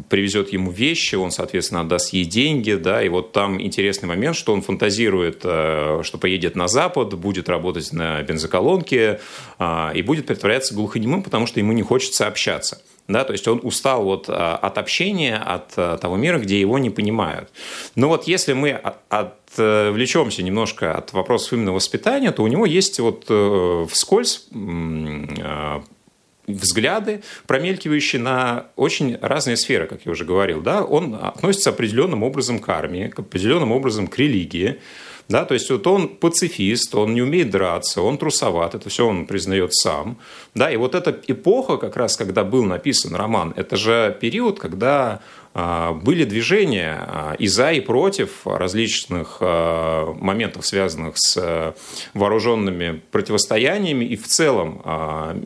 привезет 0.08 0.52
ему 0.52 0.70
вещи, 0.70 1.14
он, 1.14 1.30
соответственно, 1.30 1.80
отдаст 1.80 2.12
ей 2.12 2.24
деньги, 2.24 2.72
да, 2.72 3.02
и 3.02 3.08
вот 3.08 3.32
там 3.32 3.60
интересный 3.60 4.06
момент, 4.06 4.36
что 4.36 4.52
он 4.52 4.60
фантазирует, 4.60 5.40
э, 5.44 6.00
что 6.02 6.18
поедет 6.18 6.54
на 6.54 6.68
Запад, 6.68 7.14
будет 7.14 7.48
работать 7.48 7.92
на 7.92 8.22
бензоколонке 8.22 9.20
а, 9.58 9.92
и 9.94 10.02
будет 10.02 10.26
притворяться 10.26 10.74
глухонемым, 10.74 11.22
потому 11.22 11.46
что 11.46 11.60
ему 11.60 11.72
не 11.72 11.82
хочется 11.82 12.26
общаться. 12.26 12.82
Да, 13.08 13.24
то 13.24 13.32
есть 13.32 13.48
он 13.48 13.60
устал 13.62 14.04
вот 14.04 14.26
а, 14.28 14.56
от 14.56 14.78
общения, 14.78 15.36
от 15.36 16.00
того 16.00 16.16
мира, 16.16 16.38
где 16.38 16.60
его 16.60 16.78
не 16.78 16.90
понимают. 16.90 17.50
Но 17.94 18.08
вот 18.08 18.24
если 18.24 18.52
мы 18.52 18.80
отвлечемся 19.08 20.42
немножко 20.42 20.94
от 20.94 21.12
вопросов 21.12 21.54
именно 21.54 21.72
воспитания, 21.72 22.32
то 22.32 22.42
у 22.42 22.46
него 22.46 22.66
есть 22.66 23.00
вот 23.00 23.24
э, 23.28 23.86
вскользь 23.90 24.46
взгляды, 26.46 27.22
промелькивающие 27.46 28.20
на 28.20 28.66
очень 28.76 29.16
разные 29.20 29.56
сферы, 29.56 29.86
как 29.86 30.04
я 30.04 30.12
уже 30.12 30.24
говорил. 30.24 30.60
Да? 30.60 30.82
Он 30.82 31.14
относится 31.14 31.70
определенным 31.70 32.22
образом 32.22 32.58
к 32.58 32.68
армии, 32.68 33.12
определенным 33.16 33.72
образом 33.72 34.06
к 34.06 34.18
религии. 34.18 34.80
Да, 35.28 35.44
то 35.44 35.54
есть 35.54 35.70
вот 35.70 35.86
он 35.86 36.08
пацифист, 36.08 36.94
он 36.94 37.14
не 37.14 37.22
умеет 37.22 37.50
драться, 37.50 38.02
он 38.02 38.18
трусоват, 38.18 38.74
это 38.74 38.88
все 38.88 39.06
он 39.06 39.26
признает 39.26 39.74
сам. 39.74 40.18
Да, 40.54 40.70
и 40.70 40.76
вот 40.76 40.94
эта 40.94 41.18
эпоха, 41.26 41.76
как 41.76 41.96
раз 41.96 42.16
когда 42.16 42.44
был 42.44 42.64
написан 42.64 43.14
роман, 43.14 43.52
это 43.56 43.76
же 43.76 44.16
период, 44.20 44.58
когда 44.58 45.20
а, 45.54 45.92
были 45.92 46.24
движения 46.24 46.96
а, 47.06 47.34
и 47.38 47.46
за, 47.46 47.72
и 47.72 47.80
против 47.80 48.46
различных 48.46 49.38
а, 49.40 50.14
моментов, 50.14 50.66
связанных 50.66 51.14
с 51.16 51.74
вооруженными 52.14 53.02
противостояниями 53.10 54.04
и 54.04 54.16
в 54.16 54.26
целом 54.26 54.82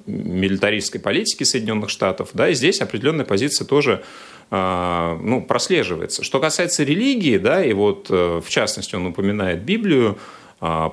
милитаристской 0.06 1.00
политики 1.00 1.42
Соединенных 1.42 1.90
Штатов. 1.90 2.30
Да, 2.34 2.48
и 2.48 2.54
здесь 2.54 2.80
определенная 2.80 3.24
позиция 3.24 3.66
тоже 3.66 4.04
ну, 4.50 5.42
прослеживается. 5.42 6.22
Что 6.22 6.38
касается 6.38 6.84
религии, 6.84 7.36
да, 7.36 7.64
и 7.64 7.72
вот 7.72 8.06
э, 8.10 8.40
в 8.44 8.48
частности 8.48 8.94
он 8.94 9.06
упоминает 9.06 9.62
Библию, 9.62 10.18
а, 10.18 10.20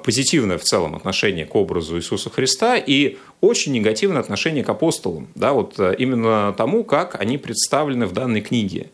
позитивное 0.04 0.58
в 0.58 0.64
целом 0.64 0.96
отношение 0.96 1.46
к 1.46 1.56
образу 1.56 1.98
Иисуса 1.98 2.30
Христа 2.30 2.78
и 2.78 3.18
очень 3.44 3.74
негативное 3.74 4.22
отношение 4.22 4.64
к 4.64 4.70
апостолам, 4.70 5.28
да, 5.36 5.52
вот 5.52 5.78
э, 5.78 5.96
именно 5.98 6.54
тому, 6.58 6.86
как 6.86 7.20
они 7.20 7.38
представлены 7.38 8.06
в 8.06 8.14
данной 8.14 8.40
книге. 8.40 8.88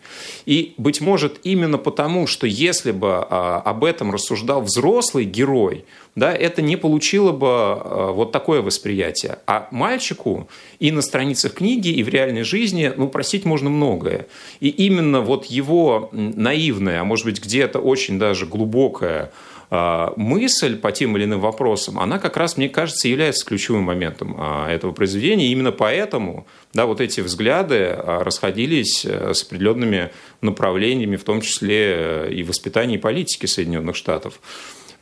И, 0.48 0.74
быть 0.78 1.02
может, 1.02 1.40
именно 1.44 1.78
потому, 1.78 2.26
что 2.26 2.48
если 2.48 2.92
бы 2.92 3.10
а, 3.30 3.62
об 3.64 3.84
этом 3.84 4.12
рассуждал 4.12 4.62
взрослый 4.62 5.26
герой, 5.26 5.86
да, 6.16 6.34
это 6.34 6.64
не 6.64 6.78
получило 6.78 7.32
бы 7.32 7.48
а, 7.48 8.12
вот 8.12 8.32
такое 8.32 8.64
восприятие. 8.64 9.38
А 9.46 9.68
мальчику 9.70 10.50
и 10.80 10.92
на 10.92 11.04
страницах 11.04 11.54
книги, 11.54 11.90
и 11.90 12.02
в 12.02 12.10
реальной 12.10 12.42
жизни, 12.42 12.92
ну, 12.98 13.08
простить 13.08 13.46
можно 13.46 13.70
многое. 13.70 14.26
И 14.62 14.70
именно 14.70 15.22
вот 15.22 15.46
его 15.46 16.10
наивное, 16.12 17.02
а 17.02 17.04
может 17.04 17.26
быть, 17.26 17.40
где-то 17.40 17.78
очень 17.78 18.18
даже 18.18 18.48
глубокое 18.48 19.26
а, 19.26 19.49
мысль 19.72 20.78
по 20.78 20.92
тем 20.92 21.16
или 21.16 21.26
иным 21.26 21.42
вопросам, 21.42 22.00
она 22.00 22.18
как 22.18 22.38
раз, 22.38 22.58
мне 22.58 22.70
кажется, 22.70 23.08
является 23.08 23.46
ключевым 23.46 23.84
моментом 23.84 24.36
а, 24.38 24.68
этого 24.68 24.92
произведения. 24.94 25.48
И 25.48 25.52
именно 25.52 25.72
поэтому 25.72 26.48
да, 26.74 26.88
вот 26.88 27.02
эти 27.02 27.22
взгляды 27.22 27.86
а, 27.90 28.24
расходились 28.24 29.06
э, 29.06 29.34
с 29.34 29.44
определенными 29.44 30.12
направлениями, 30.42 31.18
в 31.18 31.24
том 31.24 31.42
числе 31.42 31.96
э, 31.98 32.34
и 32.34 32.44
воспитания 32.44 32.96
и 32.96 32.98
политики 32.98 33.46
Соединенных 33.46 33.96
Штатов. 33.96 34.40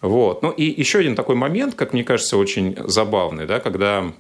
Вот. 0.02 0.42
Ну 0.44 0.52
и 0.52 0.64
еще 0.66 1.00
один 1.00 1.16
такой 1.16 1.36
момент, 1.36 1.76
как 1.76 1.94
мне 1.94 2.04
кажется, 2.04 2.36
очень 2.36 2.76
забавный, 2.88 3.46
да, 3.46 3.60
когда 3.60 4.12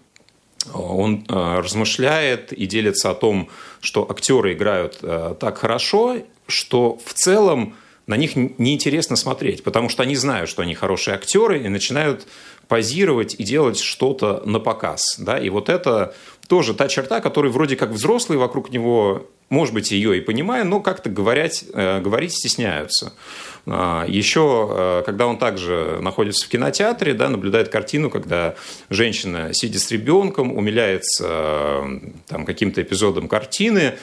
он 0.73 1.25
размышляет 1.27 2.51
и 2.51 2.65
делится 2.65 3.11
о 3.11 3.15
том, 3.15 3.49
что 3.81 4.09
актеры 4.09 4.53
играют 4.53 4.99
э, 5.01 5.35
так 5.39 5.57
хорошо, 5.57 6.17
что 6.47 6.97
в 7.05 7.13
целом 7.13 7.75
на 8.07 8.15
них 8.15 8.35
неинтересно 8.35 9.17
смотреть, 9.17 9.63
потому 9.63 9.89
что 9.89 10.03
они 10.03 10.15
знают, 10.15 10.49
что 10.49 10.61
они 10.61 10.73
хорошие 10.73 11.15
актеры 11.15 11.61
и 11.61 11.67
начинают 11.67 12.25
позировать 12.67 13.35
и 13.37 13.43
делать 13.43 13.79
что-то 13.79 14.41
на 14.45 14.59
показ. 14.59 15.17
Да? 15.19 15.37
И 15.37 15.49
вот 15.49 15.69
это 15.69 16.15
тоже 16.47 16.73
та 16.73 16.87
черта, 16.87 17.19
которую 17.19 17.51
вроде 17.51 17.75
как 17.75 17.89
взрослые 17.89 18.39
вокруг 18.39 18.71
него, 18.71 19.27
может 19.49 19.73
быть, 19.73 19.91
ее 19.91 20.17
и 20.17 20.21
понимая, 20.21 20.63
но 20.63 20.79
как-то 20.79 21.09
говорить, 21.09 21.65
э, 21.73 21.99
говорить 21.99 22.33
стесняются. 22.33 23.13
А, 23.65 24.05
Еще, 24.07 24.69
э, 24.69 25.03
когда 25.05 25.27
он 25.27 25.37
также 25.37 25.99
находится 26.01 26.45
в 26.45 26.49
кинотеатре, 26.49 27.13
да, 27.13 27.27
наблюдает 27.27 27.67
картину, 27.67 28.09
когда 28.09 28.55
женщина, 28.89 29.53
сидя 29.53 29.79
с 29.79 29.91
ребенком, 29.91 30.55
умиляется 30.55 31.25
э, 31.27 31.99
там, 32.27 32.45
каким-то 32.45 32.81
эпизодом 32.81 33.27
картины, 33.27 33.97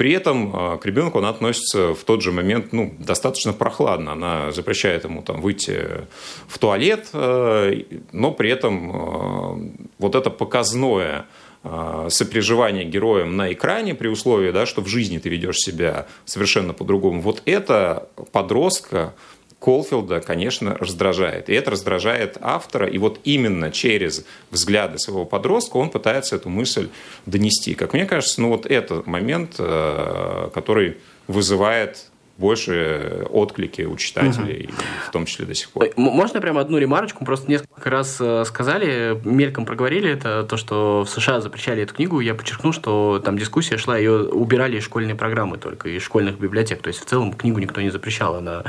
при 0.00 0.12
этом 0.12 0.50
а, 0.54 0.78
к 0.78 0.86
ребенку 0.86 1.18
она 1.18 1.28
относится 1.28 1.92
в 1.92 2.04
тот 2.04 2.22
же 2.22 2.32
момент 2.32 2.72
ну, 2.72 2.94
достаточно 2.98 3.52
прохладно. 3.52 4.12
Она 4.12 4.50
запрещает 4.50 5.04
ему 5.04 5.20
там, 5.20 5.42
выйти 5.42 6.06
в 6.48 6.58
туалет, 6.58 7.10
э, 7.12 7.82
но 8.10 8.32
при 8.32 8.48
этом 8.48 8.90
э, 8.90 9.70
вот 9.98 10.14
это 10.14 10.30
показное 10.30 11.26
э, 11.64 12.06
сопереживание 12.08 12.86
героем 12.86 13.36
на 13.36 13.52
экране 13.52 13.94
при 13.94 14.08
условии, 14.08 14.52
да, 14.52 14.64
что 14.64 14.80
в 14.80 14.86
жизни 14.86 15.18
ты 15.18 15.28
ведешь 15.28 15.58
себя 15.58 16.06
совершенно 16.24 16.72
по-другому. 16.72 17.20
Вот 17.20 17.42
это 17.44 18.08
подростка 18.32 19.12
Колфилда, 19.60 20.20
конечно, 20.20 20.74
раздражает. 20.78 21.50
И 21.50 21.52
это 21.52 21.70
раздражает 21.70 22.38
автора. 22.40 22.86
И 22.88 22.96
вот 22.98 23.20
именно 23.24 23.70
через 23.70 24.24
взгляды 24.50 24.98
своего 24.98 25.26
подростка 25.26 25.76
он 25.76 25.90
пытается 25.90 26.36
эту 26.36 26.48
мысль 26.48 26.88
донести. 27.26 27.74
Как 27.74 27.92
мне 27.92 28.06
кажется, 28.06 28.40
ну 28.40 28.48
вот 28.48 28.64
это 28.64 29.02
момент, 29.04 29.56
э, 29.58 30.48
который 30.54 30.96
вызывает 31.28 32.10
больше 32.40 33.26
отклики 33.30 33.82
у 33.82 33.96
читателей, 33.96 34.64
угу. 34.64 34.74
в 35.08 35.12
том 35.12 35.26
числе 35.26 35.44
до 35.44 35.54
сих 35.54 35.68
пор. 35.70 35.90
Можно 35.96 36.40
прямо 36.40 36.62
одну 36.62 36.78
ремарочку? 36.78 37.24
Просто 37.24 37.50
несколько 37.50 37.90
раз 37.90 38.16
э, 38.18 38.44
сказали, 38.46 39.20
мельком 39.24 39.66
проговорили 39.66 40.10
это, 40.10 40.44
то, 40.44 40.56
что 40.56 41.04
в 41.04 41.10
США 41.10 41.42
запрещали 41.42 41.82
эту 41.82 41.94
книгу. 41.94 42.18
Я 42.20 42.34
подчеркну, 42.34 42.72
что 42.72 43.20
там 43.22 43.36
дискуссия 43.36 43.76
шла, 43.76 43.98
ее 43.98 44.24
убирали 44.24 44.78
из 44.78 44.84
школьной 44.84 45.14
программы 45.14 45.58
только, 45.58 45.90
из 45.90 46.02
школьных 46.02 46.40
библиотек. 46.40 46.80
То 46.80 46.88
есть 46.88 47.00
в 47.00 47.04
целом 47.04 47.34
книгу 47.34 47.58
никто 47.58 47.82
не 47.82 47.90
запрещал, 47.90 48.36
она 48.36 48.64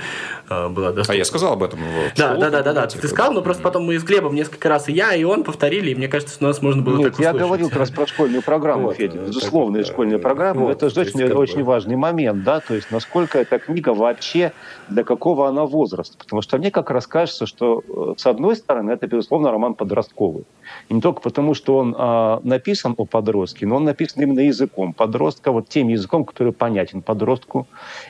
была 0.70 0.92
доступна. 0.92 1.14
А 1.14 1.18
я 1.18 1.26
сказал 1.26 1.54
об 1.54 1.64
этом. 1.64 1.80
В 1.80 2.18
да, 2.18 2.36
да, 2.36 2.50
да, 2.50 2.64
да, 2.64 2.74
да. 2.74 2.88
Ты 2.88 3.08
сказал, 3.08 3.34
но 3.34 3.42
просто 3.42 3.64
потом 3.64 3.86
мы 3.86 4.00
с 4.00 4.04
Глебом 4.04 4.36
несколько 4.36 4.70
раз 4.70 4.90
и 4.90 4.94
я, 4.94 5.16
и 5.16 5.24
он 5.24 5.44
повторили, 5.44 5.92
и 5.92 5.96
мне 5.96 6.08
кажется, 6.08 6.38
у 6.40 6.44
нас 6.44 6.62
можно 6.62 6.82
было 6.82 6.98
Нет, 6.98 7.12
так 7.12 7.20
я 7.20 7.34
говорил 7.34 7.70
как 7.70 7.80
раз 7.80 7.92
про 7.92 8.08
школьную 8.08 8.44
программу, 8.44 8.88
вот, 8.88 8.96
Федя. 8.96 9.20
Безусловно, 9.20 9.78
из 9.78 9.88
школьной 9.88 10.20
программы. 10.20 10.62
Вот, 10.66 10.72
это 10.72 10.90
же 10.90 11.02
очень, 11.02 11.24
очень 11.34 11.64
важный 11.64 11.96
момент, 11.96 12.44
да, 12.44 12.60
то 12.60 12.74
есть 12.74 12.92
насколько 12.92 13.40
эта 13.40 13.60
книга 13.60 13.94
вообще 13.94 14.52
до 14.90 15.04
какого 15.04 15.48
она 15.48 15.66
возраста. 15.66 16.18
Потому 16.18 16.42
что 16.42 16.58
мне 16.58 16.72
как 16.72 16.90
раз 16.92 17.08
кажется, 17.08 17.46
что, 17.46 17.84
э, 17.88 18.14
с 18.18 18.26
одной 18.26 18.56
стороны, 18.56 18.92
это, 18.92 19.08
безусловно, 19.08 19.52
роман 19.52 19.74
подростковый. 19.74 20.44
И 20.90 20.94
не 20.94 21.02
только 21.02 21.22
потому, 21.22 21.54
что 21.54 21.78
он 21.78 21.96
а, 21.98 22.40
написан 22.44 22.94
о 22.98 23.06
подростке, 23.06 23.66
но 23.66 23.78
он 23.78 23.84
написан 23.84 24.24
именно 24.24 24.40
языком 24.40 24.94
подростка, 24.94 25.52
вот 25.52 25.70
тем 25.70 25.88
языком, 25.88 26.26
который 26.26 26.54
понятен 26.54 27.02
подростку. 27.02 27.68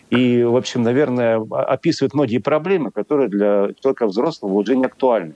И, 0.10 0.44
в 0.44 0.56
общем, 0.56 0.84
наверное, 0.84 1.42
описывает 1.52 2.14
многие 2.14 2.31
проблемы, 2.40 2.92
которые 2.92 3.30
для 3.30 3.70
человека 3.82 4.08
взрослого 4.08 4.54
уже 4.54 4.76
не 4.76 4.86
актуальны. 4.86 5.34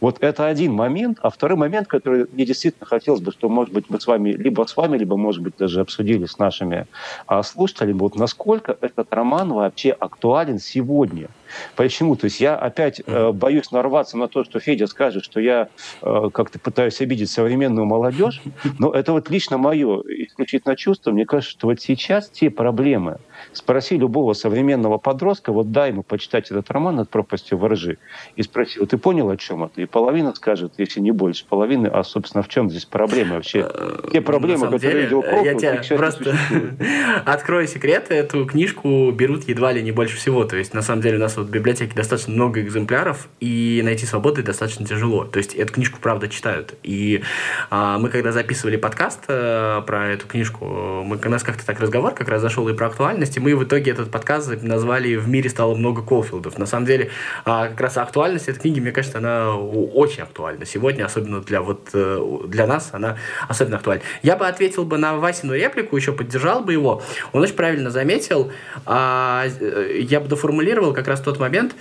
Вот 0.00 0.18
это 0.20 0.46
один 0.46 0.72
момент. 0.72 1.18
А 1.22 1.30
второй 1.30 1.56
момент, 1.56 1.88
который 1.88 2.26
мне 2.32 2.44
действительно 2.44 2.86
хотелось 2.86 3.20
бы, 3.20 3.32
что, 3.32 3.48
может 3.48 3.72
быть, 3.72 3.86
мы 3.88 4.00
с 4.00 4.06
вами, 4.06 4.30
либо 4.30 4.64
с 4.64 4.76
вами, 4.76 4.98
либо, 4.98 5.16
может 5.16 5.42
быть, 5.42 5.56
даже 5.58 5.80
обсудили 5.80 6.26
с 6.26 6.38
нашими 6.38 6.86
а, 7.26 7.42
слушателями, 7.42 7.98
вот 7.98 8.16
насколько 8.16 8.76
этот 8.80 9.12
роман 9.12 9.52
вообще 9.52 9.90
актуален 9.90 10.58
сегодня. 10.58 11.28
Почему? 11.76 12.16
То 12.16 12.26
есть 12.26 12.40
я 12.40 12.56
опять 12.56 13.02
э, 13.04 13.32
боюсь 13.32 13.70
нарваться 13.70 14.16
на 14.16 14.28
то, 14.28 14.44
что 14.44 14.60
Федя 14.60 14.86
скажет, 14.86 15.24
что 15.24 15.40
я 15.40 15.68
э, 16.02 16.30
как-то 16.32 16.58
пытаюсь 16.58 17.00
обидеть 17.00 17.30
современную 17.30 17.86
молодежь, 17.86 18.42
но 18.78 18.92
это 18.92 19.12
вот 19.12 19.30
лично 19.30 19.58
мое 19.58 20.00
исключительно 20.08 20.76
чувство. 20.76 21.10
Мне 21.10 21.26
кажется, 21.26 21.52
что 21.52 21.66
вот 21.68 21.80
сейчас 21.80 22.28
те 22.28 22.50
проблемы, 22.50 23.18
спроси 23.52 23.96
любого 23.96 24.32
современного 24.32 24.98
подростка, 24.98 25.52
вот 25.52 25.72
дай 25.72 25.90
ему 25.90 26.02
почитать 26.02 26.50
этот 26.50 26.70
роман 26.70 26.96
«Над 26.96 27.10
пропастью 27.10 27.58
воржи» 27.58 27.98
и 28.36 28.42
спроси, 28.42 28.78
вот 28.78 28.90
ты 28.90 28.98
понял, 28.98 29.30
о 29.30 29.36
чем 29.36 29.64
это? 29.64 29.80
И 29.80 29.86
половина 29.86 30.34
скажет, 30.34 30.74
если 30.78 31.00
не 31.00 31.10
больше 31.10 31.44
половины, 31.46 31.88
а, 31.88 32.04
собственно, 32.04 32.42
в 32.42 32.48
чем 32.48 32.70
здесь 32.70 32.84
проблема 32.84 33.36
вообще? 33.36 33.68
Те 34.12 34.20
проблемы, 34.20 34.70
которые 34.70 35.08
Кроков, 35.08 35.44
я 35.44 35.54
тебя 35.54 35.96
просто 35.96 36.36
открою 37.24 37.66
секрет, 37.66 38.06
эту 38.10 38.44
книжку 38.46 39.10
берут 39.10 39.48
едва 39.48 39.72
ли 39.72 39.82
не 39.82 39.92
больше 39.92 40.16
всего. 40.16 40.44
То 40.44 40.56
есть, 40.56 40.74
на 40.74 40.82
самом 40.82 41.02
деле, 41.02 41.16
у 41.16 41.20
нас 41.20 41.36
в 41.44 41.50
библиотеке 41.50 41.94
достаточно 41.94 42.32
много 42.32 42.60
экземпляров, 42.60 43.28
и 43.40 43.80
найти 43.84 44.06
свободы 44.06 44.42
достаточно 44.42 44.86
тяжело. 44.86 45.24
То 45.24 45.38
есть 45.38 45.54
эту 45.54 45.72
книжку, 45.72 45.98
правда, 46.00 46.28
читают. 46.28 46.74
И 46.82 47.22
а, 47.70 47.98
мы, 47.98 48.08
когда 48.08 48.32
записывали 48.32 48.76
подкаст 48.76 49.20
а, 49.28 49.82
про 49.82 50.08
эту 50.08 50.26
книжку, 50.26 50.64
мы, 51.04 51.18
у 51.22 51.28
нас 51.28 51.42
как-то 51.42 51.64
так 51.64 51.80
разговор 51.80 52.14
как 52.14 52.28
раз 52.28 52.42
зашел 52.42 52.68
и 52.68 52.74
про 52.74 52.86
актуальность, 52.86 53.36
и 53.36 53.40
мы 53.40 53.54
в 53.54 53.64
итоге 53.64 53.90
этот 53.90 54.10
подкаст 54.10 54.62
назвали 54.62 55.16
«В 55.16 55.28
мире 55.28 55.50
стало 55.50 55.74
много 55.74 56.02
Колфилдов». 56.02 56.58
На 56.58 56.66
самом 56.66 56.86
деле, 56.86 57.10
а, 57.44 57.68
как 57.68 57.80
раз 57.80 57.96
актуальность 57.96 58.48
этой 58.48 58.60
книги, 58.60 58.80
мне 58.80 58.92
кажется, 58.92 59.18
она 59.18 59.56
очень 59.56 60.22
актуальна 60.22 60.66
сегодня, 60.66 61.04
особенно 61.04 61.40
для, 61.40 61.60
вот, 61.60 61.90
э, 61.92 62.38
для 62.48 62.66
нас, 62.66 62.90
она 62.92 63.16
особенно 63.48 63.76
актуальна. 63.76 64.02
Я 64.22 64.36
бы 64.36 64.46
ответил 64.46 64.84
бы 64.84 64.98
на 64.98 65.16
Васину 65.16 65.54
реплику, 65.54 65.96
еще 65.96 66.12
поддержал 66.12 66.62
бы 66.62 66.72
его. 66.72 67.02
Он 67.32 67.42
очень 67.42 67.54
правильно 67.54 67.90
заметил, 67.90 68.52
а, 68.86 69.44
э, 69.60 70.00
я 70.00 70.20
бы 70.20 70.28
доформулировал 70.28 70.92
как 70.92 71.08
раз 71.08 71.20
тот 71.20 71.33
момент, 71.38 71.74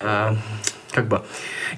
а, 0.00 0.36
как 0.92 1.08
бы 1.08 1.24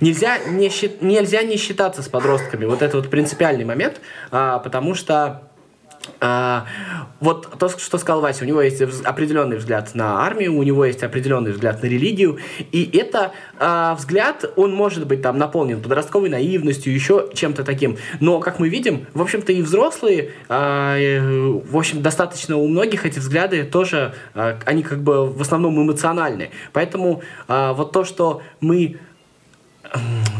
нельзя 0.01 0.39
не, 0.39 0.71
нельзя 1.01 1.43
не 1.43 1.57
считаться 1.57 2.03
с 2.03 2.09
подростками. 2.09 2.65
Вот 2.65 2.83
это 2.83 2.97
вот 2.97 3.11
принципиальный 3.11 3.65
момент, 3.65 4.01
а, 4.31 4.59
потому 4.59 4.95
что 4.95 5.46
а, 6.21 6.67
вот 7.21 7.59
то, 7.59 7.69
что 7.69 7.99
сказал 7.99 8.21
Вася, 8.21 8.45
у 8.45 8.47
него 8.47 8.63
есть 8.63 8.81
определенный 8.81 9.57
взгляд 9.57 9.95
на 9.95 10.25
армию, 10.25 10.55
у 10.55 10.63
него 10.63 10.85
есть 10.85 11.03
определенный 11.03 11.53
взгляд 11.53 11.83
на 11.83 11.87
религию, 11.87 12.39
и 12.73 12.91
это 12.97 13.33
а, 13.59 13.95
взгляд, 13.95 14.45
он 14.57 14.75
может 14.75 15.07
быть 15.07 15.23
там 15.23 15.39
наполнен 15.39 15.81
подростковой 15.81 16.29
наивностью, 16.29 16.93
еще 16.93 17.29
чем-то 17.35 17.65
таким, 17.65 17.97
но, 18.21 18.41
как 18.41 18.59
мы 18.59 18.69
видим, 18.69 19.07
в 19.15 19.23
общем-то 19.23 19.53
и 19.53 19.63
взрослые, 19.63 20.31
а, 20.49 20.97
в 20.97 21.77
общем, 21.77 22.03
достаточно 22.03 22.57
у 22.57 22.69
многих 22.69 23.07
эти 23.07 23.19
взгляды 23.19 23.65
тоже, 23.65 24.15
а, 24.35 24.59
они 24.65 24.83
как 24.83 25.03
бы 25.03 25.27
в 25.27 25.41
основном 25.41 25.81
эмоциональны, 25.83 26.51
поэтому 26.73 27.23
а, 27.49 27.73
вот 27.73 27.93
то, 27.93 28.05
что 28.05 28.43
мы, 28.61 28.99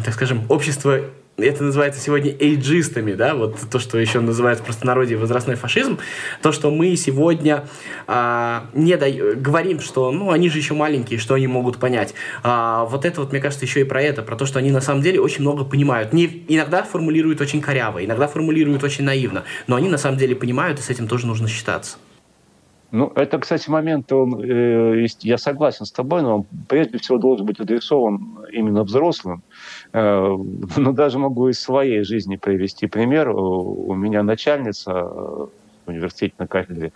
так 0.05 0.15
скажем, 0.15 0.45
общество 0.49 1.01
это 1.37 1.65
называется 1.65 2.01
сегодня 2.01 2.31
эйджистами, 2.31 3.13
да, 3.13 3.35
вот 3.35 3.59
то, 3.71 3.79
что 3.79 3.99
еще 3.99 4.21
называется 4.21 4.63
в 4.63 4.67
простонародье 4.67 5.17
возрастной 5.17 5.57
фашизм, 5.57 5.99
то, 6.43 6.53
что 6.53 6.71
мы 6.71 6.97
сегодня 6.97 7.69
а, 8.07 8.69
не 8.73 8.97
да, 8.97 9.07
говорим, 9.11 9.81
что, 9.81 10.11
ну, 10.13 10.31
они 10.31 10.49
же 10.49 10.59
еще 10.59 10.75
маленькие, 10.75 11.19
что 11.19 11.35
они 11.35 11.47
могут 11.47 11.79
понять. 11.79 12.15
А, 12.43 12.85
вот 12.87 13.05
это 13.05 13.21
вот, 13.21 13.33
мне 13.33 13.41
кажется, 13.41 13.65
еще 13.65 13.83
и 13.83 13.85
про 13.85 14.01
это, 14.03 14.23
про 14.23 14.37
то, 14.37 14.47
что 14.47 14.59
они 14.59 14.71
на 14.71 14.81
самом 14.81 15.03
деле 15.03 15.21
очень 15.21 15.43
много 15.43 15.65
понимают. 15.65 16.13
Не, 16.13 16.45
иногда 16.49 16.83
формулируют 16.83 17.41
очень 17.41 17.61
коряво, 17.61 18.05
иногда 18.05 18.29
формулируют 18.29 18.83
очень 18.83 19.05
наивно, 19.05 19.45
но 19.67 19.77
они 19.77 19.89
на 19.89 19.99
самом 19.99 20.19
деле 20.19 20.35
понимают, 20.35 20.79
и 20.79 20.83
с 20.83 20.91
этим 20.91 21.07
тоже 21.07 21.27
нужно 21.27 21.49
считаться. 21.49 21.99
Ну, 22.97 23.13
это, 23.15 23.39
кстати, 23.39 23.69
момент, 23.69 24.11
он, 24.11 24.43
э, 24.43 25.07
я 25.21 25.37
согласен 25.37 25.85
с 25.85 25.93
тобой, 25.93 26.23
но 26.23 26.37
он 26.37 26.47
прежде 26.67 26.97
всего 26.97 27.19
должен 27.19 27.45
быть 27.45 27.61
адресован 27.61 28.39
именно 28.51 28.85
взрослым. 28.85 29.43
Э, 29.93 30.35
но 30.79 30.93
даже 30.93 31.19
могу 31.19 31.49
из 31.51 31.61
своей 31.61 32.05
жизни 32.05 32.37
привести 32.37 32.87
пример. 32.87 33.29
У 33.29 33.95
меня 33.95 34.23
начальница 34.23 34.93
э, 34.93 35.03
в 35.05 35.51
университете 35.89 36.37
на 36.39 36.47
кафедре 36.47 36.93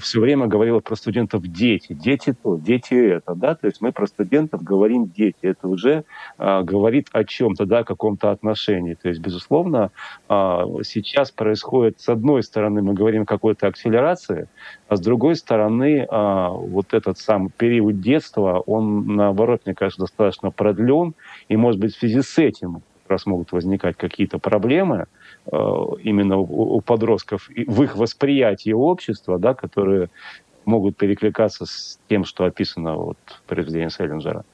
все 0.00 0.20
время 0.20 0.46
говорила 0.46 0.80
про 0.80 0.96
студентов 0.96 1.46
дети, 1.46 1.92
дети 1.92 2.34
то, 2.42 2.56
дети 2.56 2.94
это, 2.94 3.34
да, 3.34 3.54
то 3.54 3.66
есть 3.66 3.80
мы 3.80 3.92
про 3.92 4.06
студентов 4.06 4.62
говорим 4.62 5.06
дети, 5.08 5.38
это 5.42 5.68
уже 5.68 6.04
а, 6.38 6.62
говорит 6.62 7.08
о 7.12 7.24
чем-то, 7.24 7.66
да, 7.66 7.84
каком-то 7.84 8.30
отношении, 8.30 8.94
то 8.94 9.08
есть, 9.08 9.20
безусловно, 9.20 9.90
а, 10.28 10.64
сейчас 10.82 11.30
происходит, 11.30 12.00
с 12.00 12.08
одной 12.08 12.42
стороны, 12.42 12.82
мы 12.82 12.94
говорим 12.94 13.22
о 13.22 13.26
какой-то 13.26 13.66
акселерации, 13.66 14.48
а 14.88 14.96
с 14.96 15.00
другой 15.00 15.36
стороны, 15.36 16.06
а, 16.10 16.50
вот 16.50 16.94
этот 16.94 17.18
сам 17.18 17.50
период 17.50 18.00
детства, 18.00 18.62
он, 18.66 19.16
наоборот, 19.16 19.62
мне 19.66 19.74
кажется, 19.74 20.02
достаточно 20.02 20.50
продлен, 20.50 21.14
и, 21.48 21.56
может 21.56 21.80
быть, 21.80 21.94
в 21.94 21.98
связи 21.98 22.22
с 22.22 22.38
этим 22.38 22.82
раз 23.08 23.24
могут 23.26 23.52
возникать 23.52 23.96
какие-то 23.96 24.38
проблемы, 24.38 25.06
Э, 25.06 25.06
именно 25.52 26.38
у 26.38 26.80
подростков 26.80 27.48
в 27.48 27.82
их 27.82 27.96
восприятии 27.96 28.72
общества, 28.72 29.38
да, 29.38 29.54
которые 29.54 30.08
могут 30.64 30.96
перекликаться 30.96 31.66
с 31.66 31.98
тем, 32.08 32.24
что 32.24 32.44
описано 32.44 32.96
вот 32.96 33.18
в 33.26 33.42
произведении 33.42 33.88
Селлинджера. 33.88 34.44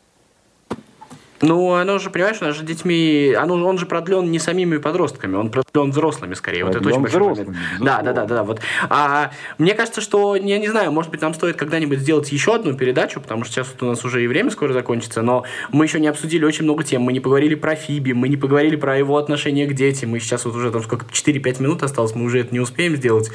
Ну, 1.42 1.74
оно 1.74 1.98
же, 1.98 2.08
понимаешь, 2.08 2.36
оно 2.40 2.52
же 2.52 2.64
детьми, 2.64 3.34
оно, 3.36 3.54
он 3.66 3.76
же 3.76 3.84
продлен 3.84 4.30
не 4.30 4.38
самими 4.38 4.76
подростками, 4.76 5.34
он 5.34 5.50
продлен 5.50 5.90
взрослыми 5.90 6.34
скорее. 6.34 6.64
Продлен 6.64 6.82
вот 6.82 6.88
это 6.88 7.00
очень 7.00 7.08
взрослыми, 7.08 7.56
Да, 7.80 8.00
да, 8.02 8.12
да, 8.12 8.24
да, 8.24 8.36
да. 8.36 8.42
Вот. 8.44 8.60
А, 8.88 9.32
мне 9.58 9.74
кажется, 9.74 10.00
что, 10.00 10.36
я 10.36 10.58
не 10.58 10.68
знаю, 10.68 10.92
может 10.92 11.10
быть, 11.10 11.20
нам 11.20 11.34
стоит 11.34 11.56
когда-нибудь 11.56 11.98
сделать 11.98 12.30
еще 12.30 12.54
одну 12.54 12.74
передачу, 12.74 13.20
потому 13.20 13.42
что 13.44 13.54
сейчас 13.54 13.68
вот 13.72 13.82
у 13.82 13.86
нас 13.86 14.04
уже 14.04 14.22
и 14.22 14.28
время 14.28 14.50
скоро 14.50 14.72
закончится, 14.72 15.22
но 15.22 15.44
мы 15.72 15.84
еще 15.84 15.98
не 15.98 16.06
обсудили 16.06 16.44
очень 16.44 16.62
много 16.62 16.84
тем. 16.84 17.02
Мы 17.02 17.12
не 17.12 17.20
поговорили 17.20 17.56
про 17.56 17.74
Фиби, 17.74 18.12
мы 18.12 18.28
не 18.28 18.36
поговорили 18.36 18.76
про 18.76 18.96
его 18.96 19.16
отношение 19.16 19.66
к 19.66 19.74
детям. 19.74 20.10
Мы 20.10 20.20
сейчас 20.20 20.44
вот 20.44 20.54
уже 20.54 20.70
там 20.70 20.82
сколько, 20.82 21.06
4-5 21.06 21.60
минут 21.60 21.82
осталось, 21.82 22.14
мы 22.14 22.24
уже 22.24 22.38
это 22.38 22.54
не 22.54 22.60
успеем 22.60 22.94
сделать. 22.94 23.30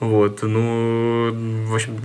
Вот, 0.00 0.42
ну, 0.42 1.32
в 1.66 1.74
общем, 1.74 1.98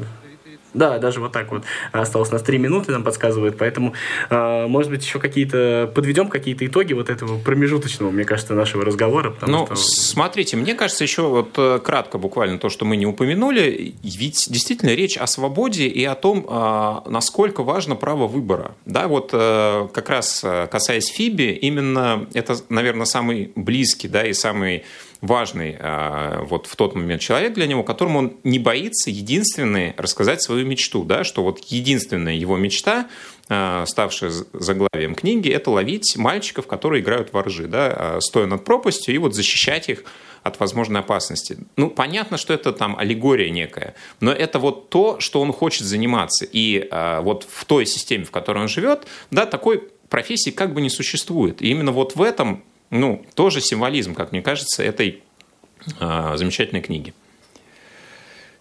да, 0.78 1.00
даже 1.00 1.20
вот 1.20 1.32
так 1.32 1.52
вот. 1.52 1.64
Осталось 1.92 2.32
на 2.32 2.40
3 2.40 2.58
минуты, 2.58 2.92
нам 2.92 3.04
подсказывают. 3.04 3.58
Поэтому, 3.58 3.94
э, 4.30 4.68
может 4.68 4.92
быть, 4.92 5.04
еще 5.04 5.20
какие-то... 5.20 5.92
Подведем 5.94 6.30
какие-то 6.30 6.66
итоги 6.66 6.94
вот 6.94 7.10
этого 7.10 7.40
промежуточного, 7.40 8.12
мне 8.12 8.24
кажется, 8.24 8.54
нашего 8.54 8.86
разговора. 8.86 9.36
Ну, 9.46 9.66
что... 9.66 9.76
смотрите, 9.76 10.58
мне 10.58 10.74
кажется, 10.76 11.04
еще 11.04 11.24
вот 11.24 11.52
э, 11.58 11.80
кратко 11.84 12.18
буквально 12.18 12.60
то, 12.60 12.70
что 12.70 12.86
мы 12.86 12.96
не 12.96 13.06
упомянули. 13.06 13.96
Ведь 14.04 14.48
действительно 14.50 14.92
речь 14.92 15.18
о 15.18 15.28
свободе 15.28 15.88
и 15.88 16.04
о 16.06 16.16
том, 16.16 16.46
э, 16.48 17.10
насколько 17.10 17.64
важно 17.64 17.96
право 17.96 18.28
выбора. 18.28 18.76
Да, 18.86 19.08
вот 19.08 19.32
э, 19.34 19.88
как 19.94 20.10
раз 20.10 20.42
э, 20.44 20.68
касаясь 20.68 21.08
Фиби, 21.08 21.52
именно 21.62 22.28
это, 22.34 22.56
наверное, 22.70 23.06
самый 23.06 23.52
близкий, 23.56 24.08
да, 24.08 24.26
и 24.26 24.34
самый 24.34 24.84
важный 25.22 25.76
а, 25.80 26.44
вот 26.44 26.68
в 26.68 26.76
тот 26.76 26.96
момент 26.96 27.22
человек 27.22 27.54
для 27.54 27.68
него, 27.68 27.84
которому 27.84 28.20
он 28.20 28.38
не 28.44 28.60
боится 28.60 29.10
единственный 29.10 29.94
рассказать 29.98 30.42
свою 30.42 30.66
мечту, 30.66 31.04
да, 31.04 31.24
что 31.24 31.44
вот 31.44 31.60
единственная 31.66 32.36
его 32.36 32.58
мечта, 32.58 33.08
а, 33.50 33.86
ставшая 33.86 34.32
заглавием 34.54 35.16
книги, 35.16 35.50
это 35.50 35.72
ловить 35.72 36.16
мальчиков, 36.18 36.68
которые 36.68 37.02
играют 37.02 37.34
во 37.34 37.44
ржи, 37.44 37.68
да, 37.68 37.94
а, 37.96 38.22
стоя 38.22 38.46
над 38.46 38.64
пропастью 38.64 39.16
и 39.16 39.18
вот 39.18 39.34
защищать 39.34 39.90
их 39.90 40.04
от 40.44 40.60
возможной 40.60 41.02
опасности. 41.02 41.58
Ну, 41.76 41.90
понятно, 41.90 42.38
что 42.38 42.54
это 42.54 42.72
там 42.72 42.98
аллегория 42.98 43.50
некая, 43.50 43.96
но 44.22 44.32
это 44.32 44.60
вот 44.60 44.90
то, 44.90 45.20
что 45.20 45.42
он 45.42 45.52
хочет 45.52 45.86
заниматься. 45.86 46.46
И 46.50 46.88
вот 47.22 47.46
в 47.50 47.66
той 47.66 47.86
системе, 47.86 48.24
в 48.24 48.32
которой 48.32 48.60
он 48.60 48.70
живет, 48.70 49.08
да, 49.30 49.46
такой 49.46 49.90
профессии 50.10 50.52
как 50.52 50.74
бы 50.74 50.80
не 50.80 50.90
существует. 50.90 51.62
И 51.62 51.70
именно 51.70 51.92
вот 51.92 52.16
в 52.16 52.22
этом 52.22 52.64
ну, 52.90 53.24
тоже 53.36 53.62
символизм, 53.62 54.14
как 54.16 54.32
мне 54.32 54.42
кажется, 54.42 54.84
этой 54.84 55.24
э, 56.00 56.38
замечательной 56.38 56.82
книги. 56.82 57.14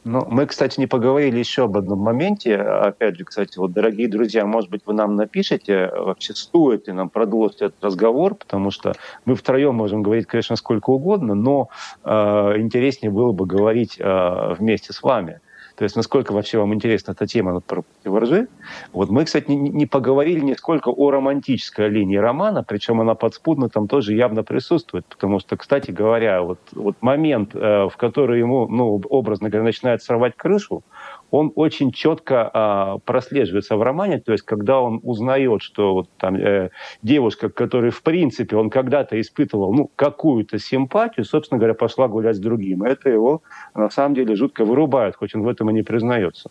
Ну, 0.08 0.24
мы, 0.28 0.46
кстати, 0.46 0.78
не 0.78 0.86
поговорили 0.86 1.40
еще 1.40 1.64
об 1.64 1.76
одном 1.76 1.98
моменте. 1.98 2.54
Опять 2.56 3.16
же, 3.16 3.24
кстати, 3.24 3.58
вот, 3.58 3.72
дорогие 3.72 4.06
друзья, 4.06 4.46
может 4.46 4.70
быть, 4.70 4.82
вы 4.86 4.94
нам 4.94 5.16
напишите, 5.16 5.90
вообще 5.96 6.32
стоит 6.32 6.86
ли 6.86 6.92
нам 6.92 7.08
продолжить 7.08 7.56
этот 7.56 7.82
разговор, 7.82 8.36
потому 8.36 8.70
что 8.70 8.94
мы 9.24 9.34
втроем 9.34 9.74
можем 9.74 10.04
говорить, 10.04 10.28
конечно, 10.28 10.54
сколько 10.54 10.90
угодно, 10.90 11.34
но 11.34 11.70
э, 12.04 12.10
интереснее 12.58 13.10
было 13.10 13.32
бы 13.32 13.46
говорить 13.46 13.96
э, 13.98 14.54
вместе 14.56 14.92
с 14.92 15.02
вами. 15.02 15.40
То 15.76 15.84
есть 15.84 15.94
насколько 15.94 16.32
вообще 16.32 16.58
вам 16.58 16.72
интересна 16.72 17.12
эта 17.12 17.26
тема 17.26 17.60
про 17.60 17.82
противоржи. 17.82 18.48
Вот 18.92 19.10
мы, 19.10 19.24
кстати, 19.24 19.50
не, 19.50 19.68
не 19.68 19.86
поговорили 19.86 20.40
нисколько 20.40 20.88
о 20.88 21.10
романтической 21.10 21.88
линии 21.88 22.16
романа, 22.16 22.64
причем 22.66 23.00
она 23.00 23.14
подспудно 23.14 23.68
там 23.68 23.86
тоже 23.86 24.14
явно 24.14 24.42
присутствует, 24.42 25.04
потому 25.04 25.38
что, 25.38 25.56
кстати 25.56 25.90
говоря, 25.90 26.42
вот, 26.42 26.58
вот 26.72 26.96
момент, 27.02 27.54
э, 27.54 27.88
в 27.88 27.96
который 27.98 28.40
ему, 28.40 28.66
ну, 28.68 29.02
образно 29.10 29.50
говоря, 29.50 29.64
начинает 29.64 30.02
срывать 30.02 30.34
крышу, 30.34 30.82
он 31.30 31.52
очень 31.54 31.92
четко 31.92 32.50
а, 32.52 32.98
прослеживается 32.98 33.76
в 33.76 33.82
романе, 33.82 34.20
то 34.20 34.32
есть 34.32 34.44
когда 34.44 34.80
он 34.80 35.00
узнает, 35.02 35.62
что 35.62 35.94
вот 35.94 36.08
там 36.18 36.36
э, 36.36 36.70
девушка, 37.02 37.48
которой 37.48 37.90
в 37.90 38.02
принципе 38.02 38.56
он 38.56 38.70
когда-то 38.70 39.20
испытывал 39.20 39.72
ну, 39.74 39.90
какую-то 39.96 40.58
симпатию, 40.58 41.24
собственно 41.24 41.58
говоря, 41.58 41.74
пошла 41.74 42.08
гулять 42.08 42.36
с 42.36 42.40
другим. 42.40 42.84
Это 42.84 43.10
его 43.10 43.42
на 43.74 43.90
самом 43.90 44.14
деле 44.14 44.36
жутко 44.36 44.64
вырубает, 44.64 45.16
хоть 45.16 45.34
он 45.34 45.42
в 45.42 45.48
этом 45.48 45.70
и 45.70 45.74
не 45.74 45.82
признается. 45.82 46.50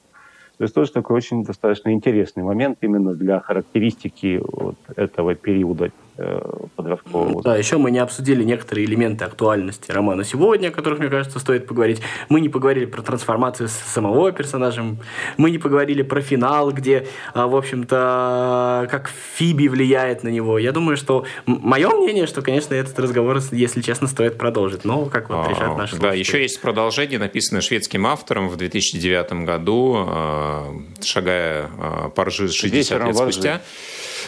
То 0.57 0.63
есть 0.63 0.73
тоже 0.73 0.91
такой 0.91 1.17
очень 1.17 1.43
достаточно 1.43 1.91
интересный 1.91 2.43
момент 2.43 2.77
именно 2.81 3.13
для 3.13 3.39
характеристики 3.39 4.41
вот 4.41 4.75
этого 4.95 5.35
периода 5.35 5.91
э, 6.17 6.41
подросткового. 6.75 7.41
Да, 7.43 7.55
еще 7.55 7.77
мы 7.77 7.91
не 7.91 7.99
обсудили 7.99 8.43
некоторые 8.43 8.85
элементы 8.85 9.25
актуальности 9.25 9.91
романа 9.91 10.23
сегодня, 10.23 10.69
о 10.69 10.71
которых, 10.71 10.99
мне 10.99 11.09
кажется, 11.09 11.39
стоит 11.39 11.67
поговорить. 11.67 12.01
Мы 12.29 12.41
не 12.41 12.49
поговорили 12.49 12.85
про 12.85 13.01
трансформацию 13.01 13.69
самого 13.69 14.31
персонажа, 14.31 14.83
мы 15.37 15.51
не 15.51 15.57
поговорили 15.57 16.01
про 16.01 16.21
финал, 16.21 16.71
где, 16.71 17.07
а, 17.33 17.47
в 17.47 17.55
общем-то, 17.55 18.87
как 18.89 19.09
Фиби 19.35 19.67
влияет 19.67 20.23
на 20.23 20.29
него. 20.29 20.59
Я 20.59 20.71
думаю, 20.71 20.97
что 20.97 21.25
мое 21.45 21.89
мнение, 21.89 22.27
что, 22.27 22.41
конечно, 22.41 22.73
этот 22.73 22.97
разговор, 22.99 23.39
если 23.51 23.81
честно, 23.81 24.07
стоит 24.07 24.37
продолжить. 24.37 24.85
Но 24.85 25.05
как 25.05 25.29
вот 25.29 25.47
решат 25.49 25.69
а, 25.69 25.77
наши 25.77 25.97
Да, 25.97 26.13
еще 26.13 26.41
есть 26.41 26.61
продолжение, 26.61 27.19
написанное 27.19 27.61
шведским 27.61 28.05
автором 28.05 28.49
в 28.49 28.57
2009 28.57 29.45
году, 29.45 29.95
а, 29.97 30.75
шагая 31.03 31.69
по 32.15 32.25
ржи 32.25 32.49
60 32.49 33.05
лет 33.05 33.15
спустя. 33.15 33.61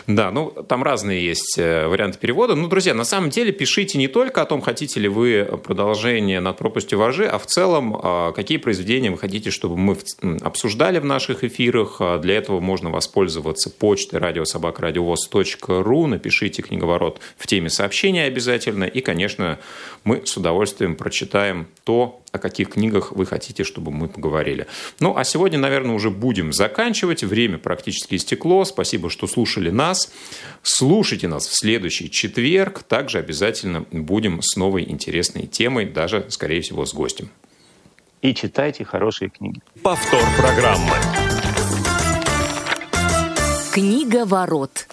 Да, 0.08 0.32
ну 0.32 0.52
там 0.52 0.84
разные 0.84 1.24
есть 1.24 1.58
э, 1.58 1.86
варианты 1.86 2.18
перевода. 2.18 2.56
Ну, 2.56 2.70
друзья, 2.70 2.94
на 2.94 3.04
самом 3.04 3.30
деле 3.30 3.52
пишите 3.52 3.98
не 3.98 4.08
только 4.08 4.42
о 4.42 4.46
том, 4.46 4.62
хотите 4.62 5.02
ли 5.02 5.10
вы 5.10 5.44
продолжение 5.62 6.40
над 6.40 6.58
пропастью 6.58 6.98
вожи, 6.98 7.26
а 7.26 7.38
в 7.38 7.46
целом, 7.46 8.00
а, 8.02 8.32
какие 8.32 8.58
произведения 8.58 9.12
вы 9.12 9.18
хотите, 9.18 9.52
чтобы 9.52 9.76
мы 9.76 9.98
обсуждали 10.42 11.00
в 11.00 11.06
наших 11.06 11.44
эфирах. 11.44 11.98
А, 12.00 12.20
для 12.20 12.38
этого 12.38 12.62
можно 12.62 12.90
воспользоваться 12.90 13.70
почтой 13.70 14.20
радиособакрадиовоз.ру. 14.20 16.08
Напишите 16.08 16.62
книговорот 16.62 17.20
в 17.38 17.46
теме 17.46 17.70
сообщения 17.70 18.24
обязательно. 18.24 18.86
И, 18.86 19.02
конечно, 19.02 19.60
мы 20.06 20.26
с 20.26 20.38
удовольствием 20.38 20.96
прочитаем 20.96 21.68
то, 21.84 22.22
о 22.32 22.40
каких 22.40 22.70
книгах 22.70 23.12
вы 23.12 23.26
хотите, 23.26 23.64
чтобы 23.64 23.92
мы 23.92 24.08
поговорили. 24.08 24.68
Ну, 25.00 25.16
а 25.16 25.24
сегодня, 25.24 25.58
наверное, 25.58 25.96
уже 25.96 26.10
будем 26.10 26.54
заканчивать. 26.54 27.24
Время 27.24 27.58
практически 27.58 28.16
истекло. 28.16 28.66
Спасибо, 28.66 29.10
что 29.10 29.28
слушали 29.28 29.70
нас. 29.70 30.12
Слушайте 30.62 31.28
нас 31.28 31.48
в 31.48 31.58
следующий 31.58 32.10
четверг. 32.12 32.84
Также 32.84 33.20
обязательно 33.20 33.86
будем 33.92 34.42
с 34.42 34.56
новой 34.56 34.84
интересной 34.90 35.48
темой, 35.48 35.86
даже, 35.86 36.26
скорее 36.30 36.62
всего, 36.62 36.86
с 36.86 36.94
гостем. 36.94 37.30
И 38.22 38.34
читайте 38.34 38.84
хорошие 38.84 39.30
книги. 39.30 39.62
Повтор 39.84 40.24
программы. 40.38 40.94
Книга 43.74 44.26
ворот. 44.26 44.88